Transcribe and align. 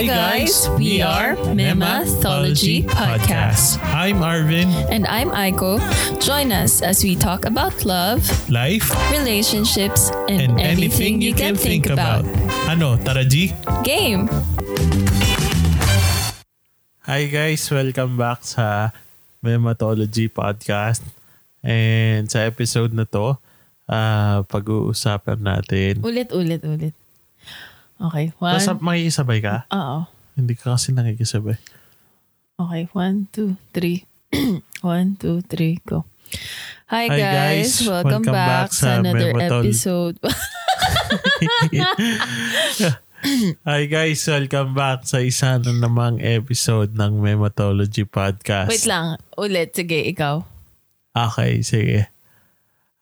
Hi 0.00 0.08
guys, 0.08 0.64
we 0.80 1.04
are 1.04 1.36
Memathology 1.52 2.88
Podcast. 2.88 3.76
I'm 3.84 4.24
Arvin. 4.24 4.72
And 4.88 5.04
I'm 5.04 5.28
Aiko. 5.28 5.76
Join 6.24 6.56
us 6.56 6.80
as 6.80 7.04
we 7.04 7.12
talk 7.12 7.44
about 7.44 7.84
love, 7.84 8.24
Life 8.48 8.88
relationships, 9.12 10.08
and, 10.24 10.56
anything, 10.56 11.20
you 11.20 11.36
can 11.36 11.52
think 11.52 11.92
about. 11.92 12.24
Ano, 12.64 12.96
tara 12.96 13.28
G? 13.28 13.52
Game! 13.84 14.24
Hi 17.04 17.28
guys, 17.28 17.68
welcome 17.68 18.16
back 18.16 18.40
sa 18.40 18.96
Mematology 19.44 20.32
Podcast. 20.32 21.04
And 21.60 22.24
sa 22.24 22.48
episode 22.48 22.96
na 22.96 23.04
to, 23.04 23.36
ah, 23.84 24.48
pag-uusapan 24.48 25.44
natin. 25.44 26.00
Ulit, 26.00 26.32
ulit, 26.32 26.64
ulit. 26.64 26.96
Okay, 28.00 28.32
one. 28.40 28.56
Basta 28.56 28.72
makikisabay 28.80 29.44
ka? 29.44 29.68
Oo. 29.68 30.08
Hindi 30.32 30.56
ka 30.56 30.72
kasi 30.72 30.96
nakikisabay. 30.96 31.60
Okay, 32.56 32.88
one, 32.96 33.28
two, 33.28 33.60
three. 33.76 34.08
one, 34.80 35.20
two, 35.20 35.44
three, 35.44 35.84
go. 35.84 36.08
Hi, 36.88 37.12
Hi, 37.12 37.18
guys. 37.20 37.76
guys. 37.76 37.84
Welcome, 37.84 38.24
Welcome 38.24 38.32
back, 38.32 38.48
back 38.48 38.70
sa 38.72 38.88
another 39.04 39.36
Mematol- 39.36 39.64
episode. 39.68 40.16
Hi 43.68 43.84
guys, 43.84 44.24
welcome 44.24 44.72
back 44.72 45.04
sa 45.04 45.20
isa 45.20 45.60
na 45.60 45.76
namang 45.76 46.24
episode 46.24 46.96
ng 46.96 47.20
Mematology 47.20 48.08
Podcast. 48.08 48.72
Wait 48.72 48.88
lang. 48.88 49.20
Ulit. 49.36 49.76
Sige, 49.76 50.00
ikaw. 50.08 50.40
Okay, 51.12 51.60
sige. 51.60 52.08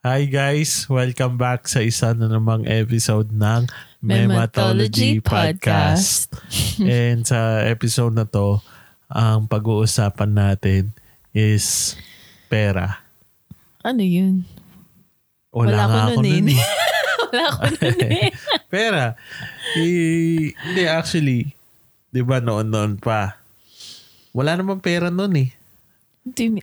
Hi 0.03 0.27
guys, 0.27 0.91
welcome 0.91 1.39
back 1.39 1.71
sa 1.71 1.79
isa 1.79 2.11
na 2.11 2.27
namang 2.27 2.67
episode 2.67 3.31
ng 3.31 3.71
Mematology 3.99 5.19
Podcast. 5.19 6.31
And 6.79 7.27
sa 7.27 7.67
episode 7.67 8.15
na 8.15 8.23
to, 8.23 8.63
ang 9.11 9.51
pag-uusapan 9.51 10.31
natin 10.31 10.95
is 11.35 11.99
pera. 12.47 13.03
Ano 13.83 13.99
yun? 13.99 14.47
Wala, 15.51 15.67
Wala 15.67 15.83
nga 15.83 15.87
ko 15.87 15.99
ako 15.99 16.21
nun 16.23 16.31
nun 16.31 16.47
eh. 16.47 16.55
eh. 16.55 16.63
Wala 17.27 17.45
ko 17.51 17.63
nun 17.75 17.99
eh. 17.99 18.29
pera. 18.73 19.05
Eh, 19.75 20.55
Hindi, 20.55 20.83
actually, 20.87 21.51
di 22.07 22.21
ba 22.23 22.39
noon-noon 22.39 23.03
pa, 23.03 23.35
wala 24.31 24.55
namang 24.55 24.79
pera 24.79 25.11
noon 25.11 25.35
eh. 25.43 25.49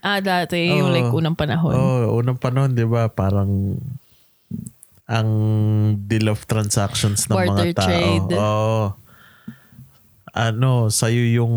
Ah, 0.00 0.22
dati. 0.25 0.72
Yung 0.72 0.88
Oo. 0.88 0.94
like 0.94 1.12
unang 1.12 1.36
panahon. 1.36 1.75
Oo, 1.75 2.16
unang 2.22 2.38
panahon, 2.41 2.72
di 2.72 2.86
ba, 2.86 3.12
parang 3.12 3.77
ang 5.06 5.30
deal 6.10 6.26
of 6.26 6.42
transactions 6.50 7.30
ng 7.30 7.36
Barter 7.38 7.70
mga 7.70 7.78
tao. 7.78 7.86
trade. 7.86 8.30
Oo. 8.34 8.80
Ano, 10.36 10.90
sa'yo 10.90 11.22
yung, 11.42 11.54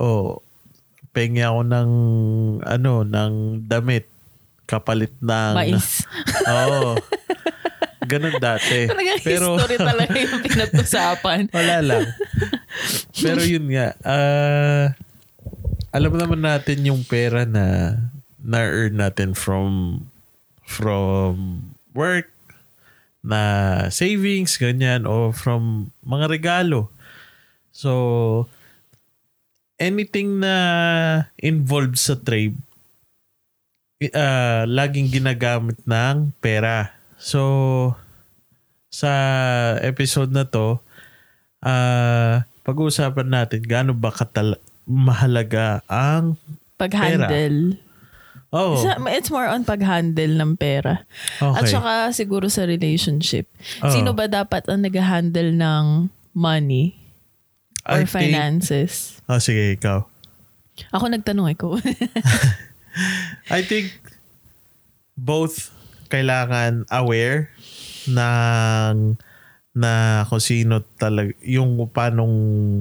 oh, 0.00 0.40
pengi 1.12 1.44
ako 1.44 1.60
ng, 1.62 1.90
ano, 2.64 2.92
ng 3.04 3.32
damit 3.68 4.08
kapalit 4.66 5.14
ng... 5.22 5.54
Mais. 5.54 6.02
Oo. 6.50 6.98
Ganun 8.06 8.38
dati. 8.38 8.86
Talagang 8.90 9.20
Pero, 9.22 9.46
history 9.58 9.76
talaga 9.82 10.14
yung 10.16 10.42
pinag-usapan. 10.42 11.40
wala 11.58 11.76
lang. 11.82 12.04
Pero 13.12 13.42
yun 13.42 13.66
nga, 13.74 13.88
ah, 14.06 14.86
alam 15.90 16.12
naman 16.14 16.40
natin 16.40 16.86
yung 16.86 17.02
pera 17.02 17.42
na 17.44 17.96
na-earn 18.38 18.94
natin 18.94 19.34
from 19.34 20.06
from 20.66 21.62
work, 21.94 22.30
na 23.26 23.40
savings, 23.90 24.54
ganyan, 24.56 25.04
o 25.04 25.34
from 25.34 25.90
mga 26.06 26.30
regalo. 26.30 26.88
So, 27.74 28.46
anything 29.76 30.40
na 30.40 30.54
involved 31.36 31.98
sa 31.98 32.16
trade, 32.16 32.56
uh, 34.14 34.64
laging 34.64 35.10
ginagamit 35.10 35.82
ng 35.84 36.32
pera. 36.38 36.94
So, 37.18 37.92
sa 38.88 39.12
episode 39.82 40.32
na 40.32 40.46
to, 40.46 40.80
ah 41.60 42.46
pag-uusapan 42.66 43.28
natin 43.30 43.62
gaano 43.62 43.94
ba 43.94 44.10
katal- 44.10 44.62
mahalaga 44.86 45.86
ang 45.86 46.34
Pag-handle. 46.76 47.78
Oh 48.50 48.78
Sa- 48.78 48.98
It's 49.10 49.28
more 49.28 49.46
on 49.46 49.62
pag-handle 49.62 50.34
ng 50.34 50.54
pera. 50.54 51.02
At 51.38 51.64
okay 51.64 51.72
saka 51.72 51.92
siguro 52.10 52.46
sa 52.46 52.62
relationship. 52.64 53.46
Oo. 53.82 53.90
Sino 53.90 54.12
ba 54.12 54.26
dapat 54.26 54.66
ang 54.66 54.82
nag-handle 54.82 55.50
ng 55.50 55.84
money 56.32 56.94
or 57.84 58.02
I 58.02 58.04
think- 58.04 58.34
finances? 58.34 59.18
oh 59.26 59.38
sige 59.38 59.74
ikaw 59.74 60.06
Ako 60.92 61.08
nagtanong 61.08 61.56
ikaw. 61.56 61.80
I 63.56 63.64
think 63.64 63.96
both 65.16 65.72
kailangan 66.06 66.84
aware 66.88 67.48
ng 68.06 69.16
na 69.76 69.92
kung 70.24 70.40
sino 70.40 70.80
talaga 70.96 71.36
yung 71.42 71.76
paanong 71.86 72.32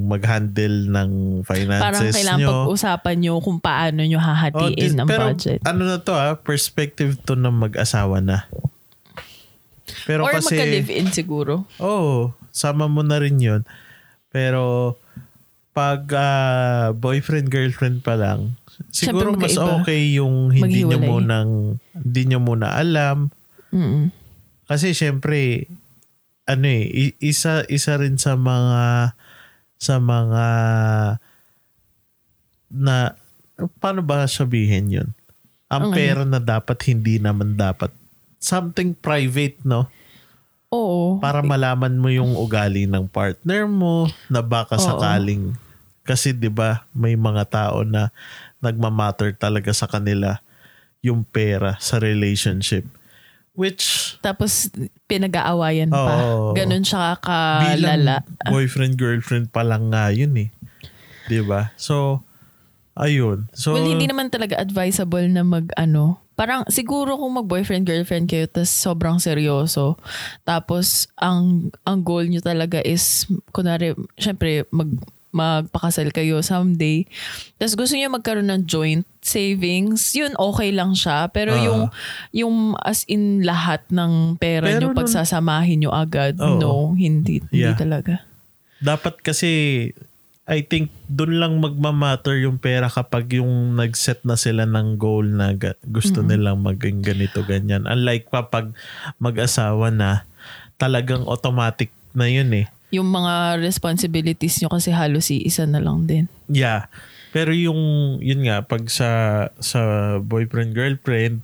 mag-handle 0.08 0.88
ng 0.88 1.12
Parang 1.42 1.44
finances 1.44 2.16
kailangan 2.16 2.40
nyo. 2.40 2.50
pag-usapan 2.64 3.16
nyo 3.20 3.34
kung 3.38 3.60
paano 3.60 4.00
nyo 4.00 4.16
Oh, 4.16 4.24
hahatiin 4.24 4.74
dis- 4.74 4.96
ang 4.96 5.04
pero 5.06 5.28
budget. 5.28 5.60
ano 5.62 5.82
na 5.84 6.00
to 6.00 6.14
ah, 6.14 6.34
perspective 6.34 7.20
to 7.20 7.36
ng 7.36 7.52
mag-asawa 7.52 8.20
na. 8.20 8.48
Pero 10.06 10.24
Or 10.24 10.32
kasi 10.32 10.56
magka-live-in 10.56 11.12
siguro. 11.12 11.68
Oo, 11.78 12.32
sama 12.50 12.88
mo 12.88 13.02
na 13.02 13.20
rin 13.20 13.38
yun. 13.38 13.62
Pero 14.30 14.96
pag 15.72 16.08
ah, 16.16 16.90
boyfriend 16.92 17.48
girlfriend 17.48 18.02
pa 18.02 18.16
lang, 18.16 18.56
siguro 18.90 19.36
mas 19.36 19.56
okay 19.56 20.16
yung 20.16 20.50
hindi 20.50 20.82
nyo 20.82 20.96
Maghiwalay. 20.96 21.10
munang 21.12 21.52
hindi 21.94 22.22
nyo 22.26 22.40
muna 22.40 22.72
alam 22.74 23.32
Mm-mm. 23.70 24.12
kasi 24.66 24.92
syempre 24.92 25.68
ano 26.46 26.66
eh 26.70 27.14
isa 27.18 27.66
isa 27.68 27.98
rin 27.98 28.22
sa 28.22 28.38
mga 28.38 29.14
sa 29.82 29.96
mga 29.98 30.46
na 32.70 33.14
paano 33.82 34.02
ba 34.06 34.26
sabihin 34.30 34.94
yun? 34.94 35.10
Ang 35.70 35.90
Okay. 35.92 36.14
pera 36.14 36.24
na 36.24 36.38
dapat 36.38 36.78
hindi 36.86 37.18
naman 37.18 37.58
dapat 37.58 37.90
something 38.38 38.94
private, 38.94 39.58
no? 39.66 39.90
Oo. 40.74 41.22
para 41.24 41.40
malaman 41.40 41.96
mo 41.96 42.12
yung 42.12 42.36
ugali 42.36 42.84
ng 42.84 43.08
partner 43.08 43.64
mo 43.70 44.12
na 44.28 44.44
baka 44.44 44.76
Oo. 44.76 44.84
sakaling 44.84 45.56
kasi 46.04 46.36
'di 46.36 46.52
ba 46.52 46.84
may 46.92 47.16
mga 47.16 47.48
tao 47.48 47.88
na 47.88 48.12
nagmamatter 48.60 49.32
talaga 49.40 49.72
sa 49.72 49.88
kanila 49.88 50.42
yung 51.00 51.24
pera 51.24 51.78
sa 51.80 52.02
relationship 52.02 52.84
which 53.56 54.16
Tapos 54.20 54.70
pinag-aawayan 55.08 55.92
pa. 55.92 56.16
Oo. 56.20 56.54
Ganon 56.56 56.84
siya 56.84 57.20
bilang 57.20 57.24
kalala. 57.24 58.16
boyfriend 58.48 58.96
girlfriend 59.00 59.48
pa 59.52 59.64
lang 59.64 59.90
nga 59.90 60.12
yun 60.12 60.36
eh 60.36 60.50
'di 61.26 61.42
ba 61.42 61.74
so 61.74 62.22
ayun 62.94 63.50
so 63.52 63.74
well, 63.74 63.86
hindi 63.86 64.06
naman 64.06 64.30
talaga 64.30 64.56
advisable 64.62 65.26
na 65.26 65.42
mag 65.42 65.68
ano. 65.76 66.22
Parang 66.36 66.68
siguro 66.68 67.16
kung 67.16 67.32
mag-boyfriend, 67.40 67.88
girlfriend 67.88 68.28
kayo 68.28 68.44
tapos 68.52 68.68
sobrang 68.68 69.24
seryoso. 69.24 69.96
Tapos 70.44 71.08
ang 71.16 71.72
ang 71.88 72.04
goal 72.04 72.28
nyo 72.28 72.44
talaga 72.44 72.84
is, 72.84 73.24
kunwari, 73.56 73.96
syempre 74.20 74.68
mag, 74.68 74.92
magpakasal 75.32 76.12
kayo 76.12 76.44
someday. 76.44 77.08
Tapos 77.56 77.80
gusto 77.80 77.96
niyo 77.96 78.12
magkaroon 78.12 78.52
ng 78.52 78.68
joint 78.68 79.08
savings, 79.26 80.14
yun 80.14 80.32
okay 80.36 80.70
lang 80.70 80.94
siya. 80.94 81.28
Pero 81.28 81.54
Ah. 81.54 81.62
yung 81.62 81.82
yung 82.32 82.56
as 82.78 83.04
in 83.06 83.42
lahat 83.42 83.82
ng 83.90 84.38
pera 84.38 84.70
Pero 84.70 84.90
nyo 84.90 84.96
pagsasamahin 84.96 85.82
nyo 85.82 85.92
agad, 85.92 86.38
Oo. 86.38 86.58
no, 86.58 86.72
hindi, 86.94 87.42
hindi 87.44 87.66
Yeah. 87.66 87.76
talaga. 87.76 88.22
dapat 88.78 89.18
kasi 89.20 89.50
I 90.46 90.62
think 90.62 90.94
doon 91.08 91.42
lang 91.42 91.54
magmamatter 91.58 92.38
yung 92.38 92.62
pera 92.62 92.86
kapag 92.86 93.34
yung 93.34 93.74
nag-set 93.74 94.22
na 94.22 94.38
sila 94.38 94.70
ng 94.70 94.94
goal 94.96 95.26
na 95.26 95.52
ga- 95.52 95.80
gusto 95.82 96.22
nilang 96.22 96.62
maging 96.62 97.02
ganito 97.02 97.42
ganyan. 97.42 97.90
Unlike 97.90 98.30
kapag 98.30 98.70
mag-asawa 99.18 99.90
na 99.90 100.22
talagang 100.76 101.26
automatic 101.26 101.90
na 102.14 102.30
yun 102.30 102.54
eh. 102.54 102.70
Yung 102.94 103.10
mga 103.10 103.58
responsibilities 103.58 104.62
nyo 104.62 104.70
kasi 104.70 104.94
halos 104.94 105.34
isa 105.34 105.66
na 105.66 105.82
lang 105.82 106.06
din. 106.06 106.30
Yeah. 106.46 106.86
Pero 107.36 107.52
yung 107.52 108.16
yun 108.24 108.48
nga 108.48 108.64
pag 108.64 108.88
sa 108.88 109.10
sa 109.60 110.16
boyfriend 110.24 110.72
girlfriend 110.72 111.44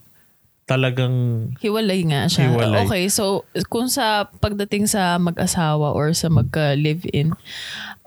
talagang 0.63 1.51
Hiwalay 1.59 2.07
nga 2.07 2.31
siya. 2.31 2.47
Hiwalay. 2.47 2.87
Okay, 2.87 3.03
so 3.11 3.43
kung 3.67 3.91
sa 3.91 4.31
pagdating 4.39 4.87
sa 4.87 5.19
mag-asawa 5.19 5.91
or 5.91 6.15
sa 6.15 6.31
magka-live-in, 6.31 7.35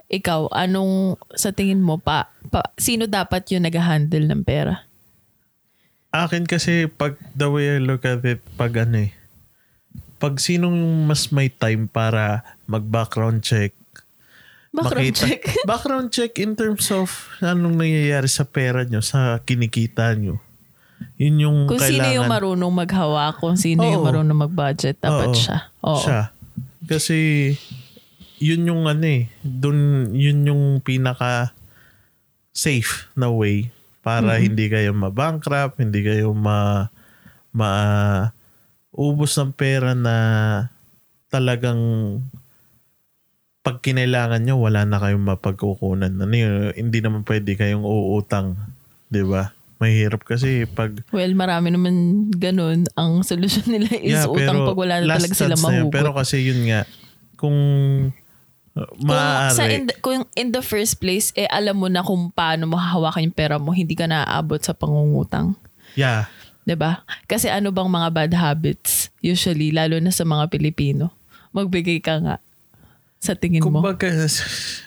ikaw, 0.08 0.48
anong 0.48 1.20
sa 1.36 1.52
tingin 1.52 1.84
mo 1.84 2.00
pa, 2.00 2.32
pa 2.48 2.64
sino 2.80 3.04
dapat 3.04 3.52
yung 3.52 3.68
nag-handle 3.68 4.24
ng 4.32 4.42
pera? 4.48 4.88
akin 6.14 6.46
kasi 6.46 6.86
pag 6.86 7.18
the 7.34 7.50
way 7.50 7.74
I 7.74 7.82
look 7.82 8.06
at 8.06 8.22
it 8.22 8.38
pag 8.54 8.78
ano 8.78 9.10
eh 9.10 9.12
pag 10.22 10.38
sinong 10.38 11.10
mas 11.10 11.34
may 11.34 11.50
time 11.50 11.90
para 11.90 12.46
mag-background 12.70 13.42
check 13.42 13.74
Background 14.74 15.14
check. 15.14 15.40
background 15.70 16.08
check 16.10 16.32
in 16.42 16.58
terms 16.58 16.90
of 16.90 17.06
anong 17.38 17.78
nangyayari 17.78 18.26
sa 18.26 18.42
pera 18.42 18.82
nyo, 18.82 18.98
sa 18.98 19.38
kinikita 19.38 20.10
nyo. 20.18 20.42
Yun 21.14 21.36
yung 21.38 21.58
Kung 21.70 21.78
kailangan. 21.78 22.10
sino 22.10 22.16
yung 22.18 22.26
marunong 22.26 22.74
maghawak, 22.74 23.38
kung 23.38 23.54
sino 23.54 23.86
yung 23.86 24.02
Oo. 24.02 24.08
marunong 24.10 24.50
mag-budget, 24.50 24.98
dapat 24.98 25.30
Oo. 25.30 25.38
siya. 25.38 25.58
Oo. 25.86 26.02
Siya. 26.02 26.22
Kasi 26.90 27.18
yun 28.42 28.66
yung 28.66 28.90
ano 28.90 29.06
eh, 29.06 29.30
dun, 29.40 30.10
yun 30.10 30.42
yung 30.42 30.62
pinaka 30.82 31.54
safe 32.50 33.06
na 33.14 33.30
way 33.30 33.70
para 34.04 34.36
hindi 34.42 34.68
kayo 34.68 34.92
mabankrupt, 34.92 35.80
hindi 35.80 36.04
kayo 36.04 36.34
ma 36.36 36.90
ma 37.54 37.70
ubos 38.90 39.38
ng 39.38 39.54
pera 39.54 39.94
na 39.96 40.16
talagang 41.32 42.20
pag 43.64 43.80
kinailangan 43.80 44.44
nyo, 44.44 44.60
wala 44.60 44.84
na 44.84 45.00
kayong 45.00 45.24
mapagkukunan. 45.24 46.12
Ano 46.20 46.34
yun, 46.36 46.76
hindi 46.76 47.00
naman 47.00 47.24
pwede 47.24 47.56
kayong 47.56 47.80
uutang. 47.80 48.60
'di 49.08 49.24
ba? 49.24 49.56
Mahirap 49.80 50.22
kasi 50.22 50.68
pag 50.68 50.92
Well, 51.08 51.32
marami 51.32 51.72
naman 51.72 52.28
ganun. 52.36 52.84
Ang 52.92 53.24
solusyon 53.24 53.66
nila 53.72 53.88
is 53.96 54.20
utang 54.28 54.68
pag 54.68 54.76
wala 54.76 55.00
na 55.00 55.16
talaga 55.16 55.32
sila 55.32 55.56
yun. 55.56 55.64
mahugot. 55.64 55.94
Pero 55.96 56.10
kasi 56.12 56.44
yun 56.44 56.60
nga, 56.68 56.84
kung 57.40 57.58
uh, 58.76 58.90
kung, 59.00 59.50
sa 59.50 59.64
maaari, 59.64 59.74
in 59.80 59.84
the, 59.88 59.94
kung 60.04 60.20
in 60.36 60.48
the 60.52 60.60
first 60.60 61.00
place, 61.00 61.32
eh 61.32 61.48
alam 61.48 61.80
mo 61.80 61.88
na 61.88 62.04
kung 62.04 62.28
paano 62.36 62.68
mo 62.68 62.76
hahawakan 62.76 63.32
yung 63.32 63.36
pera 63.36 63.56
mo, 63.56 63.72
hindi 63.72 63.96
ka 63.96 64.04
naaabot 64.04 64.60
sa 64.60 64.76
pangungutang. 64.76 65.56
yeah, 65.96 66.28
'Di 66.68 66.76
ba? 66.76 67.00
Kasi 67.24 67.48
ano 67.48 67.72
bang 67.72 67.88
mga 67.88 68.08
bad 68.12 68.32
habits 68.36 69.08
usually 69.24 69.72
lalo 69.72 69.96
na 70.04 70.12
sa 70.12 70.28
mga 70.28 70.52
Pilipino? 70.52 71.08
Magbigay 71.56 72.04
ka 72.04 72.20
nga 72.20 72.36
sa 73.24 73.32
tingin 73.32 73.64
mo. 73.64 73.80
kumbaga, 73.80 74.12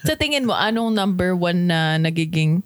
Sa 0.06 0.13
tingin 0.13 0.45
mo 0.45 0.54
anong 0.54 0.94
number 0.94 1.34
one 1.34 1.66
na 1.66 1.98
nagiging 1.98 2.62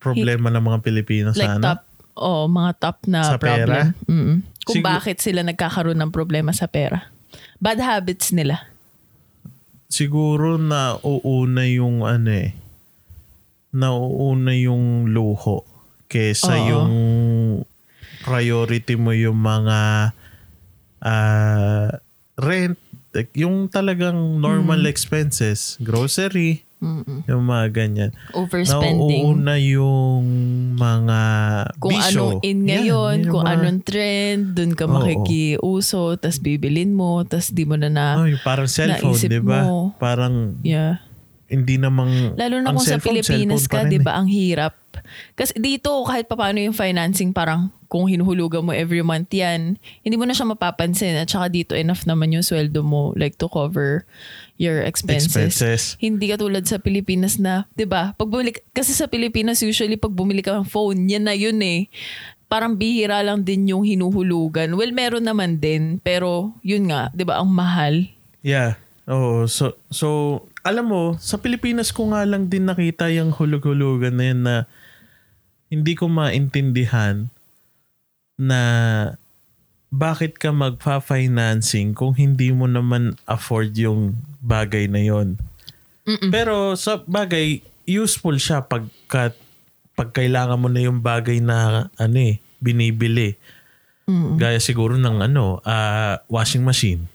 problema 0.00 0.48
ng 0.48 0.64
mga 0.64 0.78
Pilipino 0.80 1.28
like 1.36 1.44
sa 1.46 1.60
ano? 1.60 1.64
top 1.68 1.80
oh, 2.16 2.44
mga 2.48 2.72
top 2.80 2.96
na 3.06 3.20
Sa 3.22 3.36
problem. 3.36 3.92
Mm-mm. 4.08 4.36
Kung 4.64 4.80
Sigur- 4.80 4.88
bakit 4.88 5.20
sila 5.20 5.44
nagkakaroon 5.44 6.00
ng 6.00 6.12
problema 6.12 6.50
sa 6.50 6.64
pera. 6.66 7.12
Bad 7.60 7.78
habits 7.78 8.32
nila. 8.32 8.66
Siguro 9.86 10.56
na 10.56 10.96
uuna 11.04 11.68
yung 11.68 12.08
ano 12.08 12.32
eh, 12.32 12.56
nauuna 13.72 14.56
yung 14.56 15.12
luho 15.12 15.68
kesa 16.08 16.56
Oo. 16.56 16.68
yung 16.68 16.92
priority 18.24 18.96
mo 18.96 19.12
yung 19.12 19.36
mga 19.36 19.78
ah, 21.00 21.88
rent, 22.36 22.78
like, 23.12 23.32
yung 23.36 23.68
talagang 23.68 24.40
normal 24.40 24.88
expenses, 24.88 25.76
grocery, 25.80 26.64
Mm-mm. 26.82 27.22
yung 27.30 27.46
mga 27.46 27.66
ganyan. 27.70 28.10
Overspending. 28.34 29.22
Nauuna 29.22 29.54
yung 29.62 30.26
mga 30.74 31.20
kung 31.78 31.94
bisyo. 31.94 32.10
anong 32.10 32.32
in 32.42 32.66
ngayon, 32.66 33.16
yung 33.22 33.30
kung 33.30 33.46
mga- 33.46 33.54
anong 33.54 33.80
trend, 33.86 34.42
dun 34.58 34.74
ka 34.74 34.90
Oo. 34.90 34.98
makikiuso, 34.98 36.18
tas 36.18 36.42
bibilin 36.42 36.90
mo, 36.90 37.22
tas 37.22 37.54
di 37.54 37.62
mo 37.62 37.78
na 37.78 37.86
na, 37.86 38.18
Oh, 38.18 38.26
parang 38.42 38.66
cellphone, 38.66 39.14
di 39.14 39.38
ba? 39.38 39.62
mo. 39.62 39.94
Parang 40.02 40.58
yeah. 40.66 40.98
hindi 41.46 41.78
namang... 41.78 42.34
Lalo 42.34 42.58
na 42.58 42.74
kung 42.74 42.82
sa 42.82 42.98
Pilipinas 42.98 43.70
ka, 43.70 43.86
di 43.86 44.00
eh. 44.00 44.02
ba, 44.02 44.18
ang 44.18 44.26
hirap. 44.26 44.81
Kasi 45.38 45.56
dito, 45.56 45.90
kahit 46.04 46.28
papaano 46.28 46.60
yung 46.60 46.76
financing, 46.76 47.32
parang 47.32 47.72
kung 47.92 48.08
hinuhulugan 48.08 48.64
mo 48.64 48.72
every 48.72 49.04
month 49.04 49.28
yan, 49.28 49.76
hindi 50.00 50.16
mo 50.16 50.24
na 50.24 50.32
siya 50.32 50.48
mapapansin. 50.48 51.12
At 51.20 51.28
saka 51.28 51.52
dito, 51.52 51.76
enough 51.76 52.08
naman 52.08 52.32
yung 52.32 52.40
sweldo 52.40 52.80
mo, 52.80 53.12
like 53.20 53.36
to 53.36 53.52
cover 53.52 54.08
your 54.56 54.80
expenses. 54.80 55.36
Expenses. 55.36 55.82
Hindi 56.00 56.32
katulad 56.32 56.64
sa 56.64 56.80
Pilipinas 56.80 57.36
na, 57.36 57.68
'di 57.76 57.84
ba? 57.84 58.16
Pag 58.16 58.32
bumili 58.32 58.56
kasi 58.72 58.96
sa 58.96 59.12
Pilipinas 59.12 59.60
usually 59.60 60.00
pag 60.00 60.16
bumili 60.16 60.40
ka 60.40 60.56
ng 60.56 60.64
phone, 60.64 61.04
yan 61.04 61.28
na 61.28 61.36
yun 61.36 61.60
eh. 61.60 61.92
Parang 62.48 62.80
bihira 62.80 63.20
lang 63.20 63.44
din 63.44 63.68
yung 63.68 63.84
hinuhulugan. 63.84 64.72
Well, 64.72 64.92
meron 64.96 65.28
naman 65.28 65.60
din, 65.60 66.00
pero 66.00 66.56
yun 66.64 66.88
nga, 66.88 67.12
'di 67.12 67.28
ba, 67.28 67.44
ang 67.44 67.52
mahal. 67.52 68.08
Yeah. 68.40 68.80
Oo. 69.10 69.50
So, 69.50 69.76
so, 69.90 70.08
alam 70.62 70.88
mo, 70.88 71.18
sa 71.18 71.36
Pilipinas 71.42 71.90
ko 71.90 72.14
nga 72.14 72.22
lang 72.22 72.46
din 72.46 72.70
nakita 72.70 73.10
yung 73.10 73.34
hulug-hulugan 73.34 74.14
na 74.14 74.24
yan 74.30 74.40
na 74.46 74.56
hindi 75.72 75.96
ko 75.96 76.04
maintindihan 76.12 77.32
na 78.36 78.60
bakit 79.88 80.36
ka 80.36 80.52
magpa-financing 80.52 81.96
kung 81.96 82.12
hindi 82.12 82.52
mo 82.52 82.68
naman 82.68 83.16
afford 83.24 83.72
yung 83.80 84.20
bagay 84.44 84.84
na 84.92 85.00
yon. 85.00 85.40
Pero 86.28 86.76
sa 86.76 87.00
bagay, 87.00 87.64
useful 87.88 88.36
siya 88.36 88.68
pagka, 88.68 89.32
pag 89.96 90.10
kailangan 90.12 90.60
mo 90.60 90.68
na 90.68 90.84
yung 90.84 91.00
bagay 91.00 91.40
na 91.40 91.88
ano 91.96 92.18
eh, 92.20 92.36
binibili. 92.60 93.40
Gaya 94.36 94.60
siguro 94.60 95.00
ng 95.00 95.24
ano, 95.24 95.64
ah, 95.64 96.20
washing 96.28 96.66
machine. 96.66 97.08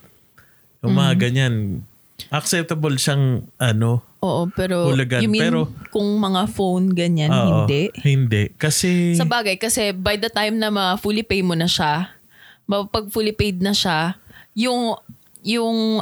Yung 0.81 0.97
mga 0.97 1.13
ganyan. 1.29 1.85
Acceptable 2.33 2.97
siyang 2.97 3.45
ano, 3.61 4.06
Oo, 4.19 4.49
pero 4.49 4.89
Hulugan, 4.89 5.21
you 5.21 5.29
mean 5.29 5.43
pero- 5.43 5.69
kung 5.87 6.17
mga 6.17 6.49
phone 6.49 6.89
ganyan, 6.89 7.29
oo, 7.29 7.63
hindi? 7.63 7.93
Hindi. 7.97 8.49
Kasi, 8.51 9.13
Sa 9.13 9.23
bagay, 9.23 9.55
kasi 9.55 9.91
by 9.91 10.15
the 10.15 10.27
time 10.27 10.55
na 10.55 10.67
ma-fully 10.67 11.21
pay 11.21 11.39
mo 11.39 11.53
na 11.53 11.65
siya, 11.65 12.09
pag 12.65 13.05
fully 13.07 13.31
paid 13.31 13.59
na 13.59 13.71
siya, 13.71 14.17
yung, 14.51 14.97
yung, 15.39 16.01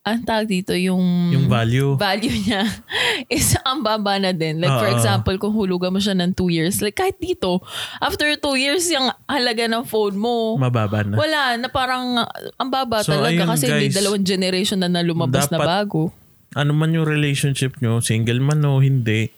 ang 0.00 0.22
tawag 0.22 0.46
dito, 0.46 0.70
yung, 0.72 1.02
yung 1.28 1.50
value, 1.50 1.98
value 1.98 2.30
niya 2.40 2.62
is 3.26 3.58
ang 3.60 3.82
baba 3.82 4.14
na 4.16 4.30
din. 4.30 4.56
Like 4.56 4.70
for 4.72 4.86
Oo. 4.86 4.94
example, 4.94 5.34
kung 5.36 5.50
hulugan 5.50 5.90
mo 5.90 5.98
siya 5.98 6.14
ng 6.14 6.30
two 6.30 6.46
years, 6.46 6.78
like 6.78 6.94
kahit 6.94 7.18
dito, 7.18 7.58
after 7.98 8.30
two 8.36 8.54
years, 8.54 8.86
yung 8.86 9.10
halaga 9.26 9.66
ng 9.66 9.82
phone 9.82 10.14
mo, 10.14 10.54
mababa 10.56 11.02
na. 11.02 11.18
wala, 11.18 11.58
na 11.58 11.66
parang 11.66 12.22
ang 12.54 12.70
baba 12.70 13.02
So, 13.02 13.12
talaga 13.12 13.42
ayun, 13.42 13.50
kasi 13.50 13.66
may 13.66 13.90
guys. 13.90 13.98
dalawang 13.98 14.22
generation 14.22 14.78
na 14.78 14.86
na 14.86 15.02
lumabas 15.02 15.50
na 15.50 15.58
Dapat- 15.58 15.70
bago. 15.82 16.02
Ano 16.56 16.72
man 16.72 16.88
yung 16.90 17.04
relationship 17.04 17.76
nyo, 17.78 18.00
single 18.00 18.40
man 18.40 18.64
o 18.64 18.80
hindi, 18.80 19.28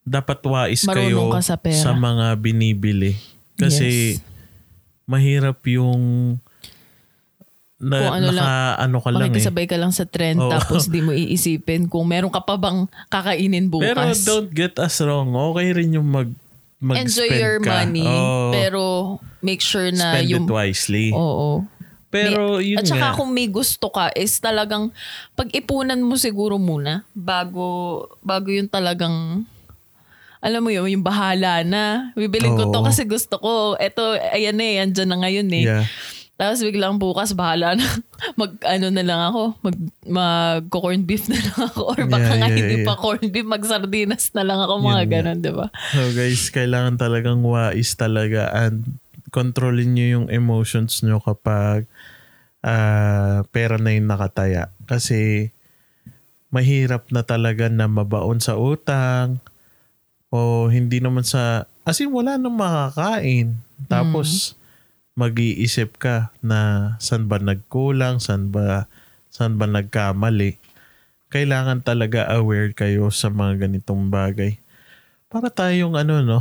dapat 0.00 0.40
wais 0.42 0.82
kayo 0.82 1.20
Marunong 1.20 1.36
ka 1.36 1.40
sa 1.44 1.56
pera. 1.60 1.92
mga 1.92 2.40
binibili. 2.40 3.12
Kasi 3.54 4.16
Yes. 4.16 4.24
mahirap 5.04 5.60
yung 5.68 6.00
na, 7.76 7.96
Kung 7.96 8.12
ano 8.14 8.28
lang, 8.28 8.44
naka, 8.44 8.56
ano 8.78 8.96
ka 9.00 9.08
lang 9.08 9.16
eh. 9.16 9.24
Makikisabay 9.32 9.64
ka 9.64 9.76
lang 9.76 9.88
sa 9.88 10.04
trend 10.04 10.36
Oo. 10.38 10.52
tapos 10.52 10.88
di 10.88 11.00
mo 11.00 11.12
iisipin 11.12 11.88
kung 11.88 12.04
meron 12.04 12.28
ka 12.28 12.40
pa 12.40 12.56
bang 12.56 12.84
kakainin 13.08 13.72
bukas. 13.72 13.88
Pero 13.88 14.00
don't 14.22 14.52
get 14.52 14.76
us 14.76 15.00
wrong. 15.00 15.32
Okay 15.32 15.72
rin 15.72 15.96
yung 15.96 16.04
mag 16.04 16.28
mag-spend 16.78 17.08
Enjoy 17.08 17.28
your 17.30 17.56
ka. 17.58 17.84
money 17.84 18.04
Oo. 18.04 18.52
pero 18.52 18.82
make 19.40 19.60
sure 19.60 19.88
na 19.88 20.16
spend 20.16 20.28
yung 20.28 20.44
it 20.44 20.52
wisely. 20.52 21.08
Oo. 21.12 21.64
Pero 22.10 22.58
May- 22.58 22.74
yun 22.74 22.82
At 22.82 22.90
saka 22.90 23.14
nga. 23.14 23.16
kung 23.16 23.30
may 23.30 23.46
gusto 23.46 23.86
ka 23.88 24.10
is 24.18 24.34
talagang 24.42 24.90
pag-ipunan 25.38 26.02
mo 26.02 26.18
siguro 26.18 26.58
muna 26.58 27.06
bago 27.14 28.02
bago 28.20 28.50
yung 28.50 28.66
talagang 28.66 29.46
alam 30.40 30.64
mo 30.64 30.72
yun, 30.72 30.88
yung 30.88 31.04
bahala 31.04 31.60
na. 31.62 32.16
Bibilin 32.16 32.56
ko 32.56 32.72
to 32.72 32.80
kasi 32.80 33.04
gusto 33.04 33.36
ko. 33.36 33.76
Eto, 33.76 34.16
ayan 34.16 34.56
eh, 34.56 34.80
andyan 34.80 35.12
na 35.12 35.20
ngayon 35.20 35.48
eh. 35.52 35.64
Yeah. 35.68 35.84
Tapos 36.40 36.64
biglang 36.64 36.96
bukas, 36.96 37.36
bahala 37.36 37.76
na. 37.76 37.84
Mag, 38.40 38.56
ano 38.64 38.88
na 38.88 39.04
lang 39.04 39.20
ako, 39.28 39.60
mag, 39.60 39.76
mag 40.08 40.62
corn 40.72 41.04
beef 41.04 41.28
na 41.28 41.36
lang 41.36 41.58
ako. 41.68 41.92
Or 41.92 42.00
baka 42.08 42.32
Yeah, 42.32 42.38
nga 42.40 42.48
yeah, 42.48 42.56
hindi 42.56 42.76
yeah. 42.80 42.88
pa 42.88 42.96
corn 42.96 43.24
beef, 43.28 43.44
mag 43.44 43.60
sardinas 43.60 44.32
na 44.32 44.48
lang 44.48 44.56
ako, 44.56 44.80
mga 44.80 45.02
Yun 45.04 45.12
ganun, 45.12 45.38
di 45.44 45.52
ba? 45.52 45.68
So 45.92 46.08
guys, 46.16 46.48
kailangan 46.48 46.96
talagang 46.96 47.44
wais 47.44 47.92
talaga 47.92 48.48
and 48.56 48.96
kontrolin 49.28 49.92
nyo 49.92 50.06
yung 50.16 50.26
emotions 50.32 51.04
nyo 51.04 51.20
kapag 51.20 51.84
ah, 52.64 53.44
pera 53.52 53.76
na 53.76 53.92
yung 53.92 54.08
nakataya. 54.08 54.72
Kasi 54.84 55.50
mahirap 56.50 57.08
na 57.14 57.22
talaga 57.22 57.70
na 57.70 57.86
mabaon 57.86 58.42
sa 58.42 58.58
utang 58.58 59.38
o 60.30 60.68
hindi 60.70 60.98
naman 61.02 61.26
sa... 61.26 61.66
As 61.86 61.98
in, 61.98 62.12
wala 62.12 62.36
nang 62.36 62.54
makakain. 62.54 63.58
Tapos, 63.90 64.54
mag-iisip 65.18 65.98
ka 65.98 66.30
na 66.40 66.94
saan 67.02 67.26
ba 67.26 67.42
nagkulang, 67.42 68.22
saan 68.22 68.48
ba, 68.54 68.86
saan 69.28 69.58
ba 69.58 69.66
nagkamali. 69.66 70.56
Kailangan 71.30 71.82
talaga 71.82 72.26
aware 72.30 72.74
kayo 72.74 73.10
sa 73.10 73.30
mga 73.30 73.66
ganitong 73.66 74.10
bagay 74.10 74.58
para 75.30 75.46
tayong 75.46 75.94
ano 75.94 76.26
no 76.26 76.40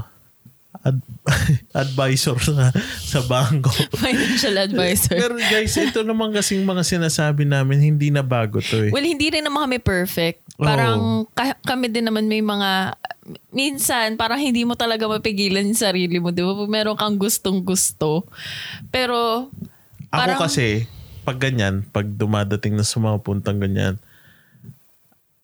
ad- 0.86 1.06
advisor 1.84 2.38
sa 2.40 2.72
sa 3.02 3.20
bangko. 3.26 3.74
Financial 3.98 4.56
advisor. 4.56 5.18
Pero 5.18 5.36
guys, 5.38 5.76
ito 5.76 6.02
naman 6.06 6.32
kasing 6.32 6.64
mga 6.64 6.84
sinasabi 6.86 7.44
namin 7.44 7.82
hindi 7.82 8.14
na 8.14 8.22
bago 8.22 8.62
to 8.62 8.88
eh. 8.88 8.92
Well, 8.94 9.06
hindi 9.06 9.30
rin 9.34 9.44
naman 9.46 9.70
kami 9.70 9.78
perfect. 9.82 10.46
Parang 10.60 11.26
ka- 11.34 11.60
kami 11.64 11.90
din 11.90 12.08
naman 12.08 12.28
may 12.28 12.44
mga 12.44 12.96
minsan 13.54 14.18
parang 14.18 14.42
hindi 14.42 14.66
mo 14.66 14.74
talaga 14.74 15.06
mapigilan 15.06 15.62
yung 15.66 15.78
sarili 15.78 16.18
mo, 16.18 16.34
'di 16.34 16.42
ba? 16.42 16.54
Pag 16.58 16.72
meron 16.72 16.98
kang 16.98 17.18
gustong 17.18 17.62
gusto. 17.62 18.26
Pero 18.90 19.50
Ako 20.10 20.14
parang 20.14 20.40
kasi 20.42 20.90
pag 21.22 21.38
ganyan, 21.38 21.86
pag 21.94 22.10
dumadating 22.10 22.74
na 22.74 22.82
sa 22.82 22.98
mga 22.98 23.22
puntang 23.22 23.62
ganyan, 23.62 24.02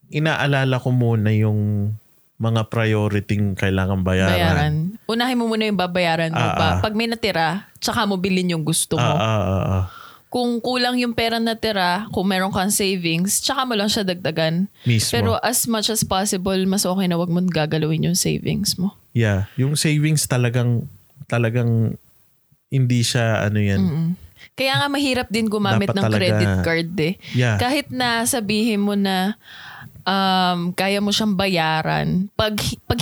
inaalala 0.10 0.82
ko 0.82 0.89
muna 0.89 1.29
yung 1.29 1.94
mga 2.36 2.68
priority 2.68 3.39
kailangan 3.56 4.04
bayaran. 4.04 4.34
Bayaran. 4.34 4.74
Unahin 5.06 5.39
mo 5.39 5.48
muna 5.48 5.63
yung 5.63 5.80
babayaran 5.80 6.30
mo 6.30 6.42
Ah, 6.42 6.54
pa. 6.54 6.68
ah. 6.68 6.80
Pag 6.80 6.92
may 6.92 7.08
natira, 7.08 7.63
tsaka 7.80 8.04
mo 8.04 8.15
bilhin 8.15 8.51
yung 8.51 8.62
gusto 8.62 8.96
Ah, 8.96 9.04
mo. 9.04 9.15
ah, 9.15 9.24
ah, 9.24 9.65
ah. 9.74 9.86
Kung 10.27 10.60
kulang 10.60 11.00
yung 11.00 11.15
pera 11.15 11.39
natira, 11.39 12.12
kung 12.12 12.27
meron 12.27 12.51
kang 12.51 12.68
savings, 12.68 13.39
tsaka 13.39 13.63
mo 13.63 13.72
lang 13.72 13.88
siya 13.88 14.04
dagdagan. 14.04 14.68
Mismo. 14.84 15.15
Pero 15.15 15.32
as 15.39 15.63
much 15.63 15.88
as 15.88 16.04
possible, 16.04 16.60
mas 16.65 16.84
okay 16.84 17.08
na 17.08 17.15
wag 17.15 17.32
mo 17.32 17.39
gagalawin 17.42 18.04
yung 18.06 18.20
savings 18.20 18.75
mo. 18.75 18.92
yeah, 19.15 19.48
yung 19.56 19.80
savings 19.80 20.27
talagang 20.27 20.84
talagang 21.25 21.96
hindi 22.68 23.00
siya 23.00 23.48
ano 23.48 23.63
yan. 23.63 23.80
Mm-mm. 23.80 24.10
Kaya 24.54 24.75
nga 24.75 24.88
mahirap 24.88 25.27
din 25.30 25.48
gumamit 25.48 25.88
Dapat 25.88 25.96
ng 25.96 26.04
talaga- 26.04 26.20
credit 26.20 26.54
card 26.62 26.92
eh. 26.98 27.13
Yeah. 27.32 27.56
Kahit 27.56 27.88
na 27.89 28.24
sabihin 28.25 28.84
mo 28.84 28.92
na 28.94 29.39
um, 30.05 30.71
kaya 30.71 31.01
mo 31.01 31.12
siyang 31.12 31.35
bayaran, 31.35 32.29
pag, 32.38 32.55
pag 32.85 33.01